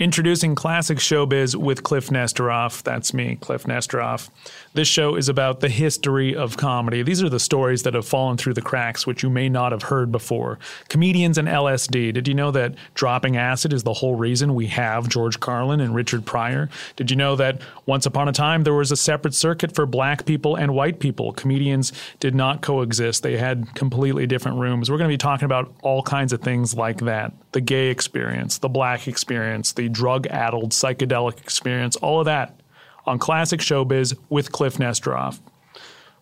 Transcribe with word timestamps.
Introducing 0.00 0.54
classic 0.54 0.96
showbiz 0.96 1.54
with 1.54 1.82
Kliph 1.82 2.08
Nesteroff. 2.08 2.82
That's 2.82 3.12
me, 3.12 3.36
Kliph 3.38 3.64
Nesteroff. 3.64 4.30
This 4.72 4.88
show 4.88 5.14
is 5.14 5.28
about 5.28 5.60
the 5.60 5.68
history 5.68 6.34
of 6.34 6.56
comedy. 6.56 7.02
These 7.02 7.22
are 7.22 7.28
the 7.28 7.38
stories 7.38 7.82
that 7.82 7.92
have 7.92 8.08
fallen 8.08 8.38
through 8.38 8.54
the 8.54 8.62
cracks, 8.62 9.06
which 9.06 9.22
you 9.22 9.28
may 9.28 9.50
not 9.50 9.72
have 9.72 9.82
heard 9.82 10.10
before. 10.10 10.58
Comedians 10.88 11.36
and 11.36 11.46
LSD. 11.46 12.14
Did 12.14 12.26
you 12.26 12.32
know 12.32 12.50
that 12.50 12.76
dropping 12.94 13.36
acid 13.36 13.74
is 13.74 13.82
the 13.82 13.92
whole 13.92 14.14
reason 14.14 14.54
we 14.54 14.68
have 14.68 15.06
George 15.06 15.38
Carlin 15.38 15.80
and 15.80 15.94
Richard 15.94 16.24
Pryor? 16.24 16.70
Did 16.96 17.10
you 17.10 17.16
know 17.18 17.36
that 17.36 17.60
once 17.84 18.06
upon 18.06 18.26
a 18.26 18.32
time 18.32 18.64
there 18.64 18.72
was 18.72 18.90
a 18.90 18.96
separate 18.96 19.34
circuit 19.34 19.74
for 19.74 19.84
black 19.84 20.24
people 20.24 20.56
and 20.56 20.72
white 20.72 20.98
people? 20.98 21.34
Comedians 21.34 21.92
did 22.20 22.34
not 22.34 22.62
coexist, 22.62 23.22
they 23.22 23.36
had 23.36 23.74
completely 23.74 24.26
different 24.26 24.56
rooms. 24.56 24.90
We're 24.90 24.96
going 24.96 25.10
to 25.10 25.12
be 25.12 25.18
talking 25.18 25.44
about 25.44 25.70
all 25.82 26.02
kinds 26.02 26.32
of 26.32 26.40
things 26.40 26.74
like 26.74 27.00
that 27.00 27.34
the 27.52 27.60
gay 27.60 27.88
experience, 27.88 28.58
the 28.58 28.68
black 28.68 29.08
experience, 29.08 29.72
the 29.72 29.89
drug 29.92 30.26
addled 30.28 30.72
psychedelic 30.72 31.40
experience, 31.40 31.96
all 31.96 32.20
of 32.20 32.26
that 32.26 32.60
on 33.06 33.18
Classic 33.18 33.60
Showbiz 33.60 34.16
with 34.28 34.52
Kliph 34.52 34.78
Nesteroff. 34.78 35.40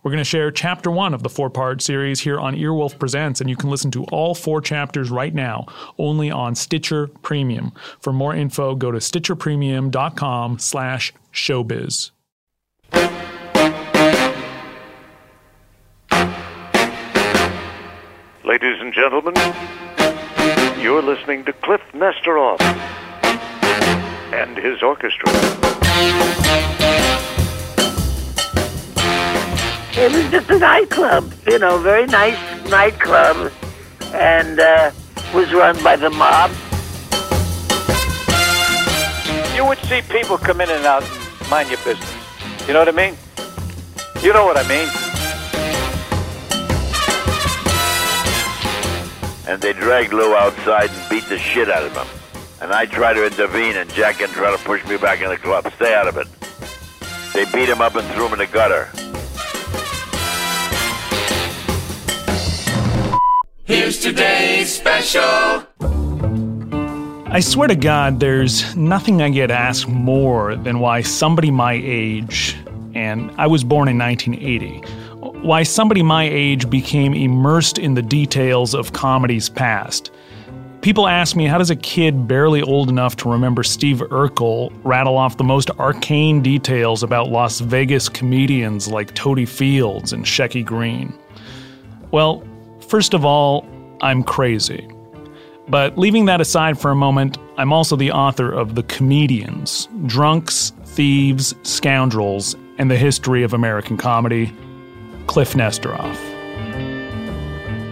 We're 0.02 0.12
going 0.12 0.20
to 0.20 0.24
share 0.24 0.50
chapter 0.50 0.90
one 0.90 1.12
of 1.12 1.22
the 1.22 1.28
four 1.28 1.50
part 1.50 1.82
series 1.82 2.20
here 2.20 2.38
on 2.38 2.54
Earwolf 2.54 2.98
Presents, 2.98 3.40
and 3.40 3.50
you 3.50 3.56
can 3.56 3.68
listen 3.68 3.90
to 3.90 4.04
all 4.04 4.34
four 4.34 4.60
chapters 4.60 5.10
right 5.10 5.34
now 5.34 5.66
only 5.98 6.30
on 6.30 6.54
Stitcher 6.54 7.08
Premium. 7.08 7.72
For 8.00 8.12
more 8.12 8.34
info, 8.34 8.74
go 8.74 8.92
to 8.92 8.98
stitcherpremium.com 8.98 10.60
slash 10.60 11.12
showbiz. 11.32 12.12
Ladies 18.44 18.80
and 18.80 18.94
gentlemen, 18.94 19.34
you're 20.80 21.02
listening 21.02 21.44
to 21.44 21.52
Kliph 21.52 21.82
Nesteroff 21.92 22.87
and 24.32 24.56
his 24.56 24.82
orchestra. 24.82 25.28
It 30.00 30.12
was 30.12 30.30
just 30.30 30.50
a 30.50 30.58
nightclub, 30.58 31.32
you 31.46 31.58
know, 31.58 31.78
very 31.78 32.06
nice 32.06 32.38
nightclub, 32.70 33.52
and 34.14 34.60
uh, 34.60 34.90
was 35.34 35.52
run 35.52 35.82
by 35.82 35.96
the 35.96 36.10
mob. 36.10 36.50
You 39.56 39.66
would 39.66 39.78
see 39.88 40.02
people 40.02 40.38
come 40.38 40.60
in 40.60 40.70
and 40.70 40.84
out 40.86 41.02
and 41.02 41.50
mind 41.50 41.68
your 41.68 41.78
business. 41.78 42.14
You 42.66 42.74
know 42.74 42.80
what 42.80 42.88
I 42.88 42.92
mean? 42.92 43.16
You 44.22 44.32
know 44.32 44.44
what 44.44 44.56
I 44.56 44.68
mean. 44.68 44.88
and 49.48 49.62
they 49.62 49.72
dragged 49.72 50.12
Lou 50.12 50.36
outside 50.36 50.90
and 50.90 51.08
beat 51.08 51.26
the 51.30 51.38
shit 51.38 51.70
out 51.70 51.82
of 51.82 51.96
him. 51.96 52.17
And 52.60 52.72
I 52.72 52.86
try 52.86 53.12
to 53.14 53.24
intervene, 53.24 53.76
and 53.76 53.88
Jack 53.94 54.20
and 54.20 54.32
try 54.32 54.50
to 54.50 54.62
push 54.64 54.84
me 54.86 54.96
back 54.96 55.22
in 55.22 55.28
the 55.28 55.36
club. 55.36 55.70
Stay 55.76 55.94
out 55.94 56.08
of 56.08 56.16
it. 56.16 56.26
They 57.32 57.44
beat 57.56 57.68
him 57.68 57.80
up 57.80 57.94
and 57.94 58.06
threw 58.08 58.26
him 58.26 58.32
in 58.32 58.38
the 58.40 58.46
gutter. 58.46 58.88
Here's 63.64 64.00
today's 64.00 64.74
special. 64.74 65.66
I 67.30 67.40
swear 67.40 67.68
to 67.68 67.76
God, 67.76 68.18
there's 68.18 68.74
nothing 68.74 69.20
I 69.20 69.28
get 69.28 69.50
asked 69.50 69.86
more 69.86 70.56
than 70.56 70.80
why 70.80 71.02
somebody 71.02 71.50
my 71.50 71.74
age, 71.74 72.56
and 72.94 73.30
I 73.36 73.46
was 73.46 73.62
born 73.62 73.86
in 73.88 73.98
1980, 73.98 74.80
why 75.46 75.62
somebody 75.62 76.02
my 76.02 76.24
age 76.24 76.70
became 76.70 77.12
immersed 77.12 77.78
in 77.78 77.94
the 77.94 78.02
details 78.02 78.74
of 78.74 78.94
comedy's 78.94 79.50
past. 79.50 80.10
People 80.80 81.08
ask 81.08 81.34
me, 81.34 81.46
how 81.46 81.58
does 81.58 81.70
a 81.70 81.76
kid 81.76 82.28
barely 82.28 82.62
old 82.62 82.88
enough 82.88 83.16
to 83.16 83.30
remember 83.30 83.64
Steve 83.64 83.98
Urkel 83.98 84.72
rattle 84.84 85.16
off 85.18 85.36
the 85.36 85.44
most 85.44 85.70
arcane 85.72 86.40
details 86.40 87.02
about 87.02 87.30
Las 87.30 87.58
Vegas 87.58 88.08
comedians 88.08 88.86
like 88.86 89.12
Totie 89.14 89.48
Fields 89.48 90.12
and 90.12 90.24
Shecky 90.24 90.64
Green? 90.64 91.12
Well, 92.12 92.44
first 92.86 93.12
of 93.12 93.24
all, 93.24 93.66
I'm 94.02 94.22
crazy. 94.22 94.88
But 95.68 95.98
leaving 95.98 96.26
that 96.26 96.40
aside 96.40 96.80
for 96.80 96.92
a 96.92 96.96
moment, 96.96 97.38
I'm 97.56 97.72
also 97.72 97.96
the 97.96 98.12
author 98.12 98.50
of 98.50 98.76
The 98.76 98.84
Comedians 98.84 99.88
Drunks, 100.06 100.72
Thieves, 100.84 101.54
Scoundrels, 101.64 102.56
and 102.78 102.88
the 102.88 102.96
History 102.96 103.42
of 103.42 103.52
American 103.52 103.96
Comedy 103.96 104.52
Kliph 105.26 105.54
Nesteroff. 105.54 106.27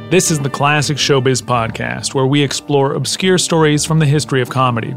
This 0.08 0.30
is 0.30 0.38
the 0.38 0.48
Classic 0.48 0.96
Showbiz 0.96 1.42
Podcast, 1.42 2.14
where 2.14 2.28
we 2.28 2.40
explore 2.40 2.92
obscure 2.92 3.38
stories 3.38 3.84
from 3.84 3.98
the 3.98 4.06
history 4.06 4.40
of 4.40 4.48
comedy. 4.48 4.94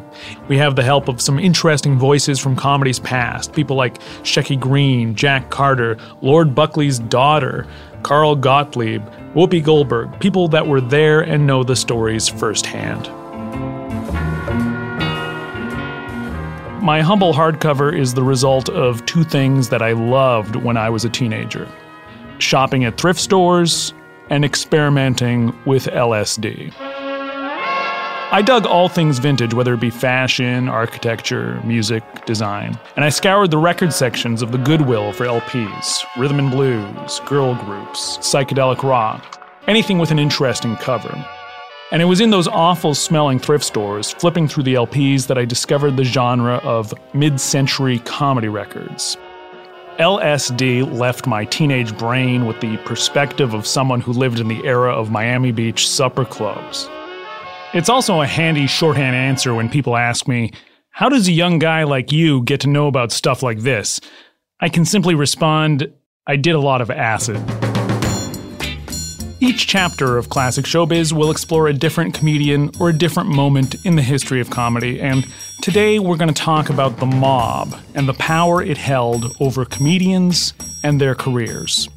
We 0.47 0.55
have 0.57 0.75
the 0.75 0.83
help 0.83 1.07
of 1.07 1.19
some 1.19 1.39
interesting 1.39 1.97
voices 1.97 2.39
from 2.39 2.55
comedy's 2.55 2.99
past, 2.99 3.51
people 3.51 3.75
like 3.75 3.97
Shecky 4.21 4.59
Green, 4.59 5.15
Jack 5.15 5.49
Carter, 5.49 5.97
Lord 6.21 6.53
Buckley's 6.53 6.99
daughter, 6.99 7.65
Carl 8.03 8.35
Gottlieb, 8.35 9.01
Whoopi 9.33 9.63
Goldberg, 9.63 10.19
people 10.19 10.47
that 10.49 10.67
were 10.67 10.79
there 10.79 11.21
and 11.21 11.47
know 11.47 11.63
the 11.63 11.75
stories 11.75 12.27
firsthand. 12.27 13.07
My 16.83 17.01
humble 17.01 17.33
hardcover 17.33 17.97
is 17.97 18.13
the 18.13 18.23
result 18.23 18.69
of 18.69 19.03
two 19.07 19.23
things 19.23 19.69
that 19.69 19.81
I 19.81 19.93
loved 19.93 20.55
when 20.55 20.77
I 20.77 20.91
was 20.91 21.03
a 21.03 21.09
teenager 21.09 21.67
shopping 22.37 22.85
at 22.85 22.97
thrift 22.97 23.19
stores, 23.19 23.93
and 24.29 24.45
experimenting 24.45 25.53
with 25.65 25.85
LSD. 25.85 26.73
I 28.31 28.43
dug 28.43 28.67
all 28.67 28.89
things 28.89 29.17
vintage, 29.17 29.55
whether 29.55 29.73
it 29.73 29.79
be 29.79 29.89
fashion, 29.89 30.69
architecture, 30.69 31.59
music, 31.63 32.03
design, 32.25 32.77
and 32.95 33.03
I 33.03 33.09
scoured 33.09 33.49
the 33.49 33.57
record 33.57 33.91
sections 33.91 34.43
of 34.43 34.51
the 34.51 34.59
Goodwill 34.59 35.13
for 35.13 35.25
LPs, 35.25 36.03
rhythm 36.15 36.37
and 36.37 36.51
blues, 36.51 37.21
girl 37.25 37.55
groups, 37.55 38.19
psychedelic 38.19 38.83
rock, 38.83 39.43
anything 39.67 39.97
with 39.97 40.11
an 40.11 40.19
interesting 40.19 40.75
cover. 40.75 41.25
And 41.91 42.03
it 42.03 42.05
was 42.05 42.21
in 42.21 42.29
those 42.29 42.47
awful 42.47 42.93
smelling 42.93 43.39
thrift 43.39 43.65
stores, 43.65 44.11
flipping 44.11 44.47
through 44.47 44.61
the 44.61 44.75
LPs, 44.75 45.25
that 45.25 45.39
I 45.39 45.45
discovered 45.45 45.97
the 45.97 46.03
genre 46.03 46.57
of 46.57 46.93
mid 47.15 47.41
century 47.41 47.97
comedy 47.99 48.47
records. 48.47 49.17
LSD 49.99 50.89
left 50.97 51.27
my 51.27 51.43
teenage 51.43 51.97
brain 51.97 52.45
with 52.45 52.61
the 52.61 52.77
perspective 52.85 53.53
of 53.53 53.67
someone 53.67 53.99
who 53.99 54.13
lived 54.13 54.39
in 54.39 54.47
the 54.47 54.65
era 54.65 54.93
of 54.93 55.11
Miami 55.11 55.51
Beach 55.51 55.89
supper 55.89 56.23
clubs. 56.23 56.89
It's 57.73 57.89
also 57.89 58.21
a 58.21 58.25
handy 58.25 58.65
shorthand 58.65 59.13
answer 59.13 59.53
when 59.53 59.67
people 59.67 59.97
ask 59.97 60.25
me, 60.25 60.53
How 60.91 61.09
does 61.09 61.27
a 61.27 61.33
young 61.33 61.59
guy 61.59 61.83
like 61.83 62.13
you 62.13 62.43
get 62.43 62.61
to 62.61 62.69
know 62.69 62.87
about 62.87 63.11
stuff 63.11 63.43
like 63.43 63.59
this? 63.59 63.99
I 64.61 64.69
can 64.69 64.85
simply 64.85 65.15
respond, 65.15 65.91
I 66.25 66.37
did 66.37 66.55
a 66.55 66.61
lot 66.61 66.79
of 66.79 66.89
acid. 66.89 67.35
Each 69.41 69.67
chapter 69.67 70.17
of 70.17 70.29
Classic 70.29 70.63
Showbiz 70.63 71.11
will 71.11 71.29
explore 71.29 71.67
a 71.67 71.73
different 71.73 72.13
comedian 72.13 72.71
or 72.79 72.89
a 72.89 72.93
different 72.93 73.29
moment 73.29 73.75
in 73.83 73.97
the 73.97 74.01
history 74.01 74.39
of 74.39 74.49
comedy, 74.49 75.01
and 75.01 75.27
today 75.61 75.99
we're 75.99 76.15
going 76.17 76.33
to 76.33 76.41
talk 76.41 76.69
about 76.69 76.97
the 76.97 77.05
mob 77.05 77.75
and 77.93 78.07
the 78.07 78.13
power 78.13 78.61
it 78.61 78.77
held 78.77 79.35
over 79.41 79.65
comedians 79.65 80.53
and 80.83 81.01
their 81.01 81.15
careers. 81.15 81.89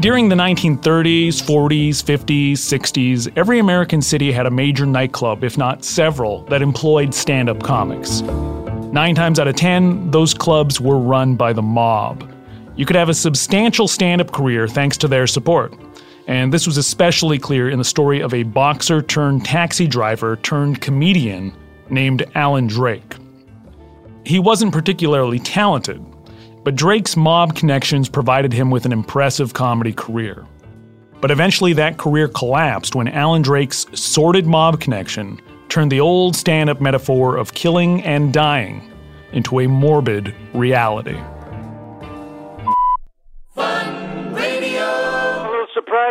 During 0.00 0.28
the 0.28 0.36
1930s, 0.36 1.40
40s, 1.40 2.02
50s, 2.02 2.52
60s, 2.52 3.32
every 3.36 3.58
American 3.60 4.02
city 4.02 4.32
had 4.32 4.46
a 4.46 4.50
major 4.50 4.84
nightclub, 4.84 5.44
if 5.44 5.56
not 5.56 5.84
several, 5.84 6.44
that 6.46 6.60
employed 6.60 7.14
stand 7.14 7.48
up 7.48 7.62
comics. 7.62 8.20
Nine 8.20 9.14
times 9.14 9.38
out 9.38 9.48
of 9.48 9.56
ten, 9.56 10.10
those 10.10 10.34
clubs 10.34 10.80
were 10.80 10.98
run 10.98 11.36
by 11.36 11.52
the 11.52 11.62
mob. 11.62 12.28
You 12.76 12.84
could 12.84 12.96
have 12.96 13.08
a 13.08 13.14
substantial 13.14 13.86
stand 13.86 14.20
up 14.20 14.32
career 14.32 14.66
thanks 14.66 14.96
to 14.98 15.08
their 15.08 15.26
support. 15.26 15.72
And 16.26 16.52
this 16.52 16.66
was 16.66 16.76
especially 16.76 17.38
clear 17.38 17.68
in 17.68 17.78
the 17.78 17.84
story 17.84 18.20
of 18.20 18.32
a 18.32 18.44
boxer 18.44 19.02
turned 19.02 19.44
taxi 19.44 19.86
driver 19.86 20.36
turned 20.36 20.80
comedian 20.80 21.52
named 21.90 22.24
Alan 22.34 22.66
Drake. 22.66 23.16
He 24.24 24.38
wasn't 24.38 24.72
particularly 24.72 25.40
talented, 25.40 26.04
but 26.64 26.76
Drake's 26.76 27.16
mob 27.16 27.56
connections 27.56 28.08
provided 28.08 28.52
him 28.52 28.70
with 28.70 28.86
an 28.86 28.92
impressive 28.92 29.52
comedy 29.52 29.92
career. 29.92 30.46
But 31.20 31.30
eventually, 31.30 31.72
that 31.74 31.98
career 31.98 32.28
collapsed 32.28 32.94
when 32.94 33.08
Alan 33.08 33.42
Drake's 33.42 33.86
sordid 33.94 34.46
mob 34.46 34.80
connection 34.80 35.40
turned 35.68 35.90
the 35.90 36.00
old 36.00 36.36
stand 36.36 36.70
up 36.70 36.80
metaphor 36.80 37.36
of 37.36 37.54
killing 37.54 38.02
and 38.02 38.32
dying 38.32 38.90
into 39.32 39.60
a 39.60 39.66
morbid 39.66 40.34
reality. 40.52 41.18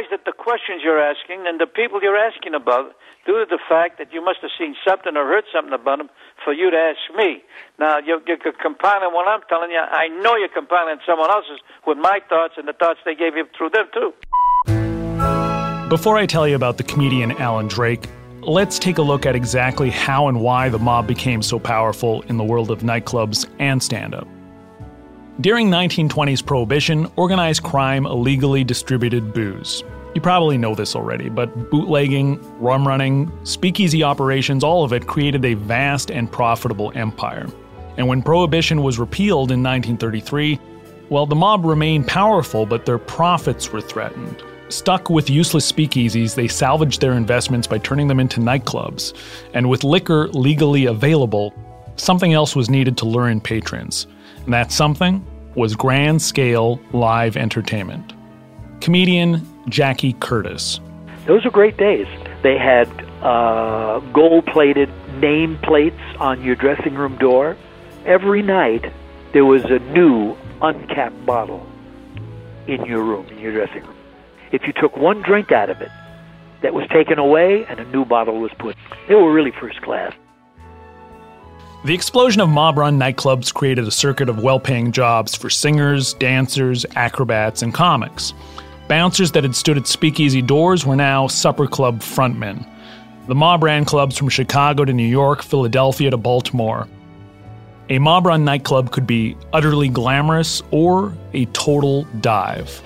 Little 0.01 0.09
surprised 0.09 0.13
at 0.13 0.25
the 0.25 0.33
questions 0.37 0.81
you're 0.83 1.01
asking 1.01 1.45
and 1.47 1.59
the 1.59 1.67
people 1.67 1.99
you're 2.01 2.17
asking 2.17 2.53
about 2.53 2.93
due 3.25 3.39
to 3.39 3.45
the 3.49 3.59
fact 3.69 3.97
that 3.97 4.13
you 4.13 4.23
must 4.23 4.39
have 4.41 4.51
seen 4.57 4.75
something 4.87 5.15
or 5.15 5.25
heard 5.25 5.43
something 5.53 5.73
about 5.73 5.97
them 5.97 6.09
for 6.43 6.53
you 6.53 6.71
to 6.71 6.77
ask 6.77 6.99
me. 7.15 7.43
Now, 7.79 7.99
you're, 7.99 8.21
you're 8.27 8.37
compiling 8.61 9.13
what 9.13 9.27
I'm 9.27 9.41
telling 9.49 9.71
you. 9.71 9.79
I 9.79 10.07
know 10.07 10.35
you're 10.35 10.49
compiling 10.49 10.97
someone 11.05 11.29
else's 11.29 11.59
with 11.85 11.97
my 11.97 12.19
thoughts 12.29 12.53
and 12.57 12.67
the 12.67 12.73
thoughts 12.73 12.99
they 13.05 13.15
gave 13.15 13.35
you 13.35 13.45
through 13.57 13.71
them, 13.71 13.87
too. 13.93 14.13
Before 15.89 16.17
I 16.17 16.25
tell 16.25 16.47
you 16.47 16.55
about 16.55 16.77
the 16.77 16.83
comedian 16.83 17.31
Alan 17.33 17.67
Drake, 17.67 18.07
let's 18.41 18.79
take 18.79 18.97
a 18.97 19.01
look 19.01 19.25
at 19.25 19.35
exactly 19.35 19.89
how 19.89 20.27
and 20.27 20.39
why 20.39 20.69
the 20.69 20.79
mob 20.79 21.07
became 21.07 21.41
so 21.41 21.59
powerful 21.59 22.21
in 22.23 22.37
the 22.37 22.43
world 22.43 22.71
of 22.71 22.79
nightclubs 22.79 23.47
and 23.59 23.83
stand 23.83 24.15
up. 24.15 24.27
During 25.41 25.71
1920s 25.71 26.45
prohibition, 26.45 27.11
organized 27.15 27.63
crime 27.63 28.05
illegally 28.05 28.63
distributed 28.63 29.33
booze. 29.33 29.83
You 30.13 30.21
probably 30.21 30.55
know 30.55 30.75
this 30.75 30.95
already, 30.95 31.29
but 31.29 31.71
bootlegging, 31.71 32.39
rum 32.59 32.87
running, 32.87 33.31
speakeasy 33.43 34.03
operations, 34.03 34.63
all 34.63 34.83
of 34.83 34.93
it 34.93 35.07
created 35.07 35.43
a 35.43 35.55
vast 35.55 36.11
and 36.11 36.31
profitable 36.31 36.91
empire. 36.93 37.47
And 37.97 38.07
when 38.07 38.21
prohibition 38.21 38.83
was 38.83 38.99
repealed 38.99 39.49
in 39.51 39.63
1933, 39.63 40.59
well, 41.09 41.25
the 41.25 41.33
mob 41.33 41.65
remained 41.65 42.07
powerful, 42.07 42.67
but 42.67 42.85
their 42.85 42.99
profits 42.99 43.71
were 43.71 43.81
threatened. 43.81 44.43
Stuck 44.69 45.09
with 45.09 45.27
useless 45.27 45.69
speakeasies, 45.71 46.35
they 46.35 46.47
salvaged 46.47 47.01
their 47.01 47.13
investments 47.13 47.65
by 47.65 47.79
turning 47.79 48.07
them 48.07 48.19
into 48.19 48.39
nightclubs. 48.39 49.17
And 49.55 49.71
with 49.71 49.83
liquor 49.83 50.27
legally 50.27 50.85
available, 50.85 51.51
something 51.95 52.31
else 52.31 52.55
was 52.55 52.69
needed 52.69 52.95
to 52.97 53.05
lure 53.05 53.27
in 53.27 53.41
patrons. 53.41 54.05
And 54.45 54.53
that 54.53 54.71
something 54.71 55.25
was 55.55 55.75
grand 55.75 56.21
scale 56.21 56.79
live 56.93 57.35
entertainment. 57.37 58.13
Comedian 58.81 59.45
Jackie 59.69 60.13
Curtis. 60.13 60.79
Those 61.25 61.45
were 61.45 61.51
great 61.51 61.77
days. 61.77 62.07
They 62.41 62.57
had 62.57 62.87
uh, 63.21 63.99
gold 64.11 64.45
plated 64.47 64.89
name 65.19 65.57
plates 65.59 66.01
on 66.19 66.43
your 66.43 66.55
dressing 66.55 66.95
room 66.95 67.17
door. 67.17 67.55
Every 68.05 68.41
night, 68.41 68.91
there 69.33 69.45
was 69.45 69.63
a 69.65 69.79
new 69.79 70.35
uncapped 70.61 71.25
bottle 71.25 71.65
in 72.67 72.83
your 72.85 73.03
room, 73.03 73.27
in 73.27 73.39
your 73.39 73.51
dressing 73.51 73.83
room. 73.83 73.97
If 74.51 74.63
you 74.65 74.73
took 74.73 74.97
one 74.97 75.21
drink 75.21 75.51
out 75.51 75.69
of 75.69 75.81
it, 75.81 75.89
that 76.61 76.73
was 76.73 76.87
taken 76.89 77.19
away 77.19 77.65
and 77.65 77.79
a 77.79 77.85
new 77.85 78.05
bottle 78.05 78.39
was 78.39 78.51
put. 78.59 78.75
They 79.07 79.15
were 79.15 79.31
really 79.31 79.51
first 79.51 79.81
class. 79.81 80.13
The 81.83 81.93
explosion 81.95 82.41
of 82.41 82.49
mob 82.49 82.77
run 82.77 82.99
nightclubs 82.99 83.53
created 83.53 83.87
a 83.87 83.91
circuit 83.91 84.29
of 84.29 84.43
well 84.43 84.59
paying 84.59 84.91
jobs 84.91 85.35
for 85.35 85.49
singers, 85.49 86.13
dancers, 86.13 86.85
acrobats, 86.95 87.63
and 87.63 87.73
comics. 87.73 88.33
Bouncers 88.87 89.31
that 89.31 89.43
had 89.43 89.55
stood 89.55 89.77
at 89.77 89.87
speakeasy 89.87 90.41
doors 90.41 90.85
were 90.85 90.95
now 90.95 91.27
supper 91.27 91.67
club 91.67 92.01
frontmen. 92.01 92.67
The 93.27 93.35
mob 93.35 93.63
ran 93.63 93.85
clubs 93.85 94.17
from 94.17 94.29
Chicago 94.29 94.85
to 94.85 94.93
New 94.93 95.07
York, 95.07 95.41
Philadelphia 95.41 96.11
to 96.11 96.17
Baltimore. 96.17 96.87
A 97.89 97.99
mob 97.99 98.25
run 98.25 98.45
nightclub 98.45 98.91
could 98.91 99.07
be 99.07 99.35
utterly 99.51 99.89
glamorous 99.89 100.61
or 100.71 101.13
a 101.33 101.45
total 101.47 102.03
dive 102.21 102.81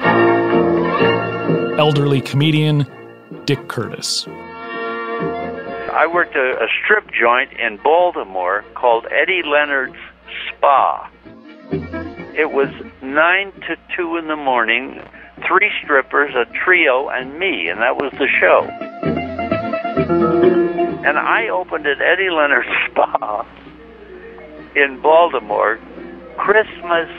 elderly 1.77 2.21
comedian 2.21 2.87
Dick 3.45 3.67
Curtis. 3.67 4.25
I 5.95 6.07
worked 6.07 6.35
a, 6.35 6.61
a 6.61 6.67
strip 6.83 7.09
joint 7.09 7.53
in 7.53 7.77
Baltimore 7.77 8.65
called 8.73 9.07
Eddie 9.09 9.43
Leonard's 9.45 9.95
Spa. 10.49 11.09
It 11.71 12.51
was 12.51 12.67
9 13.01 13.51
to 13.61 13.77
2 13.95 14.17
in 14.17 14.27
the 14.27 14.35
morning, 14.35 15.01
three 15.47 15.71
strippers, 15.81 16.35
a 16.35 16.43
trio, 16.53 17.07
and 17.07 17.39
me, 17.39 17.69
and 17.69 17.79
that 17.79 17.95
was 17.95 18.11
the 18.19 18.27
show. 18.27 18.67
And 21.07 21.17
I 21.17 21.47
opened 21.47 21.87
at 21.87 22.01
Eddie 22.01 22.29
Leonard's 22.29 22.67
Spa 22.91 23.45
in 24.75 24.99
Baltimore 25.01 25.79
Christmas 26.35 27.09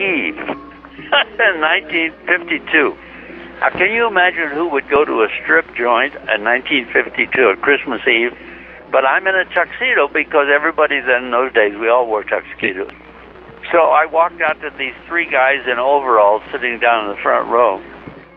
Eve 0.00 0.38
in 0.38 1.60
1952. 1.60 2.96
Now, 3.60 3.70
can 3.70 3.90
you 3.90 4.06
imagine 4.06 4.50
who 4.50 4.68
would 4.68 4.88
go 4.88 5.04
to 5.04 5.22
a 5.22 5.28
strip 5.42 5.66
joint 5.74 6.14
in 6.14 6.44
1952 6.44 7.50
at 7.50 7.62
Christmas 7.62 8.06
Eve? 8.06 8.36
But 8.92 9.06
I'm 9.06 9.26
in 9.26 9.34
a 9.34 9.44
tuxedo 9.46 10.08
because 10.08 10.48
everybody 10.52 11.00
then 11.00 11.24
in 11.24 11.30
those 11.30 11.52
days 11.52 11.74
we 11.78 11.88
all 11.88 12.06
wore 12.06 12.22
tuxedos. 12.22 12.92
So 13.72 13.78
I 13.78 14.06
walked 14.06 14.40
out 14.42 14.60
to 14.60 14.70
these 14.78 14.94
three 15.08 15.28
guys 15.28 15.66
in 15.66 15.78
overalls 15.78 16.42
sitting 16.52 16.78
down 16.78 17.06
in 17.06 17.16
the 17.16 17.22
front 17.22 17.48
row. 17.48 17.78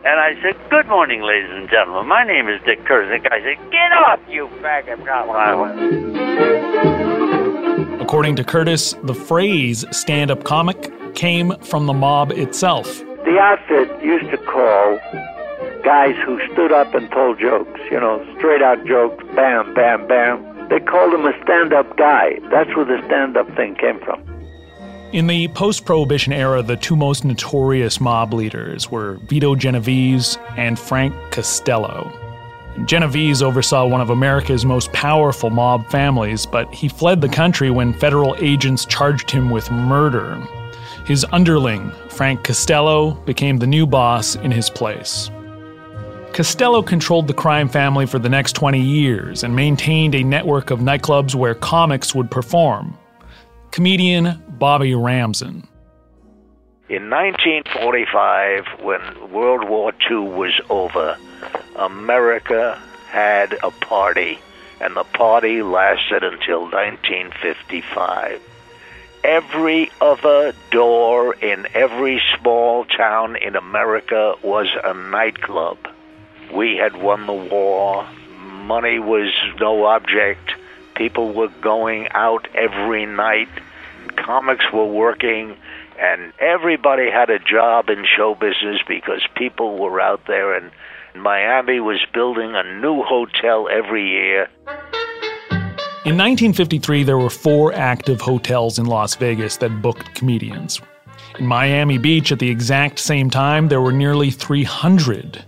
And 0.06 0.20
I 0.20 0.42
said, 0.42 0.56
Good 0.70 0.88
morning, 0.88 1.22
ladies 1.22 1.52
and 1.52 1.70
gentlemen. 1.70 2.08
My 2.08 2.24
name 2.24 2.48
is 2.48 2.62
Dick 2.66 2.86
Curtis. 2.86 3.22
The 3.22 3.30
guy 3.30 3.42
said, 3.44 3.58
Get 3.72 3.92
up, 3.92 4.22
you 4.30 4.48
faggot. 4.64 5.00
According 8.02 8.38
to 8.38 8.44
Curtis, 8.46 8.96
the 9.04 9.14
phrase 9.14 9.84
stand 9.92 10.32
up 10.32 10.46
comic 10.46 10.92
came 11.14 11.56
from 11.60 11.86
the 11.86 11.94
mob 11.94 12.32
itself. 12.32 13.04
The 13.30 13.38
outfit 13.38 14.04
used 14.04 14.32
to 14.32 14.38
call 14.38 14.98
guys 15.84 16.16
who 16.26 16.40
stood 16.52 16.72
up 16.72 16.96
and 16.96 17.12
told 17.12 17.40
jokes, 17.40 17.80
you 17.92 18.00
know, 18.00 18.26
straight 18.40 18.64
out 18.64 18.84
jokes, 18.88 19.24
bam, 19.36 19.72
bam, 19.76 20.08
bam. 20.08 20.68
They 20.68 20.80
called 20.80 21.14
him 21.14 21.28
a 21.28 21.44
stand 21.44 21.72
up 21.72 21.96
guy. 21.96 22.40
That's 22.50 22.76
where 22.76 22.86
the 22.86 23.00
stand 23.06 23.38
up 23.38 23.46
thing 23.56 23.76
came 23.76 24.00
from. 24.00 24.20
In 25.14 25.28
the 25.28 25.48
post 25.50 25.86
prohibition 25.86 26.34
era, 26.34 26.64
the 26.64 26.76
two 26.76 26.96
most 26.96 27.24
notorious 27.24 28.02
mob 28.02 28.34
leaders 28.34 28.90
were 28.90 29.20
Vito 29.28 29.54
Genovese 29.54 30.40
and 30.58 30.80
Frank 30.80 31.14
Costello. 31.30 32.12
Genovese 32.86 33.44
oversaw 33.44 33.86
one 33.86 34.02
of 34.02 34.10
America's 34.10 34.66
most 34.66 34.92
powerful 34.92 35.52
mob 35.52 35.88
families, 35.92 36.48
but 36.48 36.74
he 36.74 36.90
fled 36.90 37.22
the 37.22 37.30
country 37.30 37.70
when 37.70 37.94
federal 37.94 38.36
agents 38.40 38.86
charged 38.86 39.30
him 39.30 39.52
with 39.52 39.70
murder. 39.70 40.36
His 41.10 41.26
underling, 41.32 41.92
Frank 42.10 42.44
Costello, 42.44 43.16
became 43.26 43.58
the 43.58 43.66
new 43.66 43.88
boss 43.88 44.36
in 44.36 44.52
his 44.52 44.70
place. 44.70 45.32
Costello 46.34 46.84
controlled 46.84 47.26
the 47.26 47.34
crime 47.34 47.68
family 47.68 48.06
for 48.06 48.20
the 48.20 48.30
next 48.30 48.54
20 48.54 48.80
years 48.80 49.44
and 49.44 49.56
maintained 49.56 50.14
a 50.14 50.24
network 50.24 50.70
of 50.70 50.82
nightclubs 50.82 51.34
where 51.34 51.56
comics 51.56 52.14
would 52.14 52.30
perform. 52.30 52.96
Comedian 53.72 54.40
Bobby 54.60 54.94
Ramsen. 54.94 55.68
In 56.90 57.10
1945, 57.10 58.66
when 58.84 59.32
World 59.32 59.68
War 59.68 59.92
II 60.12 60.18
was 60.18 60.62
over, 60.70 61.18
America 61.76 62.80
had 63.08 63.58
a 63.64 63.72
party, 63.72 64.38
and 64.80 64.96
the 64.96 65.06
party 65.06 65.64
lasted 65.64 66.24
until 66.24 66.70
1955 66.70 68.44
every 69.24 69.92
other 70.02 70.54
door 70.72 71.34
in 71.36 71.68
every 71.74 72.22
small 72.38 72.86
town 72.86 73.36
in 73.36 73.56
America 73.56 74.36
was 74.44 74.68
a 74.84 74.94
nightclub. 74.94 75.78
We 76.54 76.78
had 76.78 76.96
won 76.98 77.26
the 77.28 77.34
war. 77.34 78.08
Money 78.38 79.00
was 79.00 79.32
no 79.60 79.86
object. 79.86 80.52
People 80.96 81.34
were 81.34 81.50
going 81.62 82.08
out 82.12 82.48
every 82.56 83.06
night. 83.06 83.50
Comics 84.16 84.66
were 84.74 84.86
working. 84.86 85.58
And 86.00 86.34
everybody 86.40 87.12
had 87.12 87.30
a 87.30 87.40
job 87.40 87.90
in 87.90 88.06
show 88.06 88.34
business 88.36 88.80
because 88.88 89.22
people 89.36 89.78
were 89.78 90.00
out 90.00 90.26
there. 90.28 90.54
And 90.56 90.72
Miami 91.16 91.80
was 91.80 92.00
building 92.14 92.56
a 92.56 92.64
new 92.80 93.04
hotel 93.04 93.68
every 93.70 94.10
year. 94.10 94.50
In 96.06 96.18
1953, 96.18 97.04
there 97.04 97.18
were 97.18 97.30
four 97.30 97.74
active 97.74 98.22
hotels 98.22 98.80
in 98.80 98.86
Las 98.86 99.16
Vegas 99.16 99.58
that 99.58 99.82
booked 99.82 100.16
comedians. 100.16 100.82
In 101.38 101.46
Miami 101.46 101.98
Beach, 101.98 102.32
at 102.32 102.40
the 102.40 102.50
exact 102.50 103.00
same 103.00 103.30
time, 103.30 103.68
there 103.68 103.82
were 103.82 103.92
nearly 103.92 104.32
300. 104.32 105.44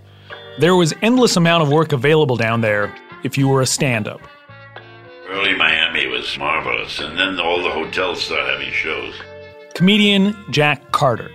There 0.58 0.76
was 0.76 0.94
endless 1.02 1.36
amount 1.36 1.62
of 1.62 1.70
work 1.70 1.92
available 1.92 2.36
down 2.36 2.60
there 2.60 2.94
if 3.24 3.38
you 3.38 3.48
were 3.48 3.62
a 3.62 3.66
stand-up. 3.66 4.20
Early 5.28 5.54
Miami 5.54 6.06
was 6.06 6.22
was 6.22 6.38
marvelous. 6.38 7.00
And 7.00 7.18
then 7.18 7.40
all 7.40 7.62
the 7.62 7.70
hotels 7.70 8.22
started 8.22 8.52
having 8.52 8.72
shows. 8.72 9.14
Comedian 9.74 10.36
Jack 10.50 10.92
Carter. 10.92 11.30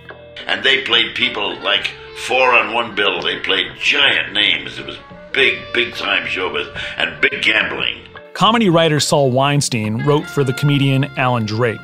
And 0.46 0.64
they 0.64 0.82
played 0.82 1.14
people 1.14 1.58
like 1.60 1.90
four 2.26 2.52
on 2.52 2.72
one 2.72 2.94
bill. 2.94 3.20
They 3.20 3.38
played 3.40 3.66
giant 3.78 4.32
names. 4.32 4.78
It 4.78 4.86
was 4.86 4.96
big, 5.32 5.58
big 5.74 5.94
time 5.94 6.26
showbiz 6.26 6.74
and 6.96 7.20
big 7.20 7.42
gambling. 7.42 8.07
Comedy 8.38 8.68
writer 8.68 9.00
Saul 9.00 9.32
Weinstein 9.32 10.06
wrote 10.06 10.24
for 10.30 10.44
the 10.44 10.52
comedian 10.52 11.06
Alan 11.16 11.44
Drake. 11.44 11.80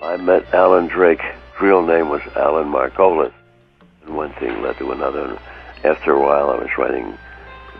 I 0.00 0.16
met 0.16 0.46
Alan 0.54 0.86
Drake. 0.86 1.20
His 1.20 1.60
real 1.60 1.84
name 1.84 2.08
was 2.08 2.22
Alan 2.36 2.68
Margolis. 2.68 3.32
And 4.06 4.16
one 4.16 4.32
thing 4.34 4.62
led 4.62 4.78
to 4.78 4.92
another. 4.92 5.36
After 5.82 6.12
a 6.12 6.20
while, 6.20 6.50
I 6.50 6.54
was 6.54 6.68
writing 6.78 7.18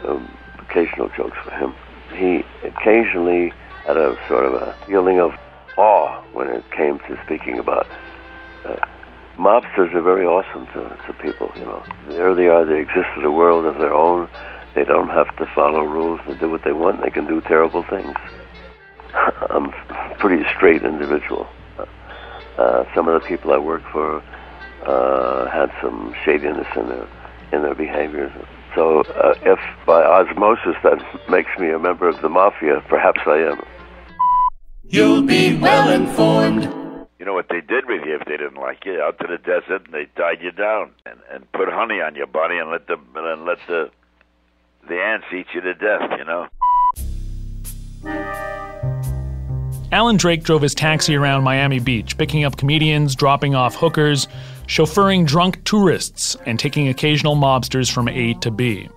um, 0.04 0.28
occasional 0.58 1.10
jokes 1.10 1.36
for 1.44 1.52
him. 1.52 1.72
He 2.12 2.44
occasionally 2.66 3.52
had 3.86 3.96
a 3.96 4.18
sort 4.26 4.46
of 4.46 4.54
a 4.54 4.74
feeling 4.84 5.20
of 5.20 5.30
awe 5.76 6.20
when 6.32 6.48
it 6.48 6.68
came 6.72 6.98
to 6.98 7.16
speaking 7.24 7.60
about 7.60 7.86
uh, 8.64 8.74
mobsters 9.36 9.94
are 9.94 10.02
very 10.02 10.26
awesome 10.26 10.66
to, 10.72 10.98
to 11.06 11.12
people, 11.22 11.52
you 11.54 11.64
know. 11.64 11.84
There 12.08 12.34
they 12.34 12.48
are, 12.48 12.64
they 12.64 12.80
exist 12.80 13.10
in 13.16 13.22
a 13.24 13.30
world 13.30 13.64
of 13.64 13.78
their 13.78 13.94
own. 13.94 14.28
They 14.78 14.84
don't 14.84 15.08
have 15.08 15.34
to 15.38 15.46
follow 15.56 15.82
rules. 15.82 16.20
They 16.28 16.34
do 16.34 16.48
what 16.48 16.62
they 16.62 16.70
want. 16.70 17.02
They 17.02 17.10
can 17.10 17.26
do 17.26 17.40
terrible 17.40 17.82
things. 17.90 18.14
I'm 19.50 19.72
a 19.90 20.14
pretty 20.20 20.44
straight 20.54 20.84
individual. 20.84 21.48
Uh, 22.56 22.84
some 22.94 23.08
of 23.08 23.20
the 23.20 23.26
people 23.26 23.52
I 23.52 23.58
work 23.58 23.82
for 23.90 24.22
uh, 24.86 25.50
had 25.50 25.72
some 25.82 26.14
shadiness 26.24 26.68
in 26.76 26.86
their 26.86 27.08
in 27.50 27.62
their 27.62 27.74
behaviors. 27.74 28.30
So, 28.76 29.00
uh, 29.00 29.34
if 29.42 29.58
by 29.84 30.00
osmosis 30.04 30.76
that 30.84 31.02
makes 31.28 31.50
me 31.58 31.70
a 31.70 31.78
member 31.80 32.08
of 32.08 32.22
the 32.22 32.28
mafia, 32.28 32.80
perhaps 32.88 33.18
I 33.26 33.38
am. 33.38 33.60
You'll 34.84 35.22
be 35.22 35.56
well 35.56 35.90
informed. 35.90 36.62
You 37.18 37.26
know 37.26 37.34
what 37.34 37.48
they 37.50 37.62
did 37.62 37.86
with 37.88 38.06
you 38.06 38.14
if 38.14 38.26
they 38.26 38.36
didn't 38.36 38.60
like 38.60 38.84
you? 38.84 39.02
Out 39.02 39.18
to 39.18 39.26
the 39.26 39.38
desert, 39.38 39.86
and 39.86 39.92
they 39.92 40.06
tied 40.16 40.40
you 40.40 40.52
down 40.52 40.92
and, 41.04 41.18
and 41.32 41.50
put 41.50 41.68
honey 41.68 42.00
on 42.00 42.14
your 42.14 42.28
body 42.28 42.58
and 42.58 42.70
let 42.70 42.86
the 42.86 42.96
and 43.16 43.44
let 43.44 43.58
the 43.66 43.90
the 44.88 45.00
ants 45.00 45.26
eat 45.32 45.46
you 45.54 45.60
to 45.60 45.74
death. 45.74 46.18
You 46.18 46.24
know. 46.24 46.48
Alan 49.90 50.16
Drake 50.16 50.42
drove 50.42 50.60
his 50.60 50.74
taxi 50.74 51.16
around 51.16 51.44
Miami 51.44 51.78
Beach, 51.78 52.18
picking 52.18 52.44
up 52.44 52.58
comedians, 52.58 53.14
dropping 53.14 53.54
off 53.54 53.74
hookers, 53.74 54.28
chauffeuring 54.66 55.26
drunk 55.26 55.64
tourists, 55.64 56.36
and 56.44 56.58
taking 56.58 56.88
occasional 56.88 57.36
mobsters 57.36 57.90
from 57.90 58.06
A 58.08 58.34
to 58.34 58.50
B. 58.50 58.88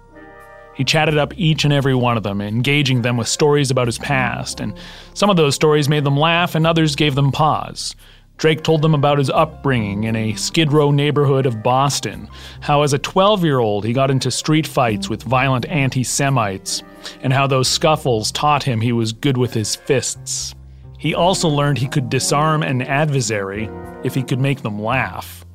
He 0.75 0.83
chatted 0.83 1.17
up 1.17 1.37
each 1.37 1.63
and 1.63 1.73
every 1.73 1.95
one 1.95 2.17
of 2.17 2.23
them, 2.23 2.41
engaging 2.41 3.03
them 3.03 3.15
with 3.15 3.27
stories 3.27 3.71
about 3.71 3.87
his 3.87 3.99
past, 3.99 4.59
and 4.59 4.73
some 5.13 5.29
of 5.29 5.37
those 5.37 5.55
stories 5.55 5.87
made 5.87 6.03
them 6.03 6.17
laugh 6.17 6.55
and 6.55 6.67
others 6.67 6.95
gave 6.95 7.15
them 7.15 7.31
pause. 7.31 7.95
Drake 8.41 8.63
told 8.63 8.81
them 8.81 8.95
about 8.95 9.19
his 9.19 9.29
upbringing 9.29 10.05
in 10.05 10.15
a 10.15 10.33
Skid 10.33 10.73
Row 10.73 10.89
neighborhood 10.89 11.45
of 11.45 11.61
Boston, 11.61 12.27
how 12.59 12.81
as 12.81 12.91
a 12.91 12.97
12 12.97 13.45
year 13.45 13.59
old 13.59 13.85
he 13.85 13.93
got 13.93 14.09
into 14.09 14.31
street 14.31 14.65
fights 14.65 15.07
with 15.07 15.21
violent 15.21 15.67
anti 15.67 16.03
Semites, 16.03 16.81
and 17.21 17.31
how 17.31 17.45
those 17.45 17.67
scuffles 17.67 18.31
taught 18.31 18.63
him 18.63 18.81
he 18.81 18.93
was 18.93 19.13
good 19.13 19.37
with 19.37 19.53
his 19.53 19.75
fists. 19.75 20.55
He 20.97 21.13
also 21.13 21.49
learned 21.49 21.77
he 21.77 21.87
could 21.87 22.09
disarm 22.09 22.63
an 22.63 22.81
adversary 22.81 23.69
if 24.03 24.15
he 24.15 24.23
could 24.23 24.39
make 24.39 24.63
them 24.63 24.81
laugh. 24.81 25.45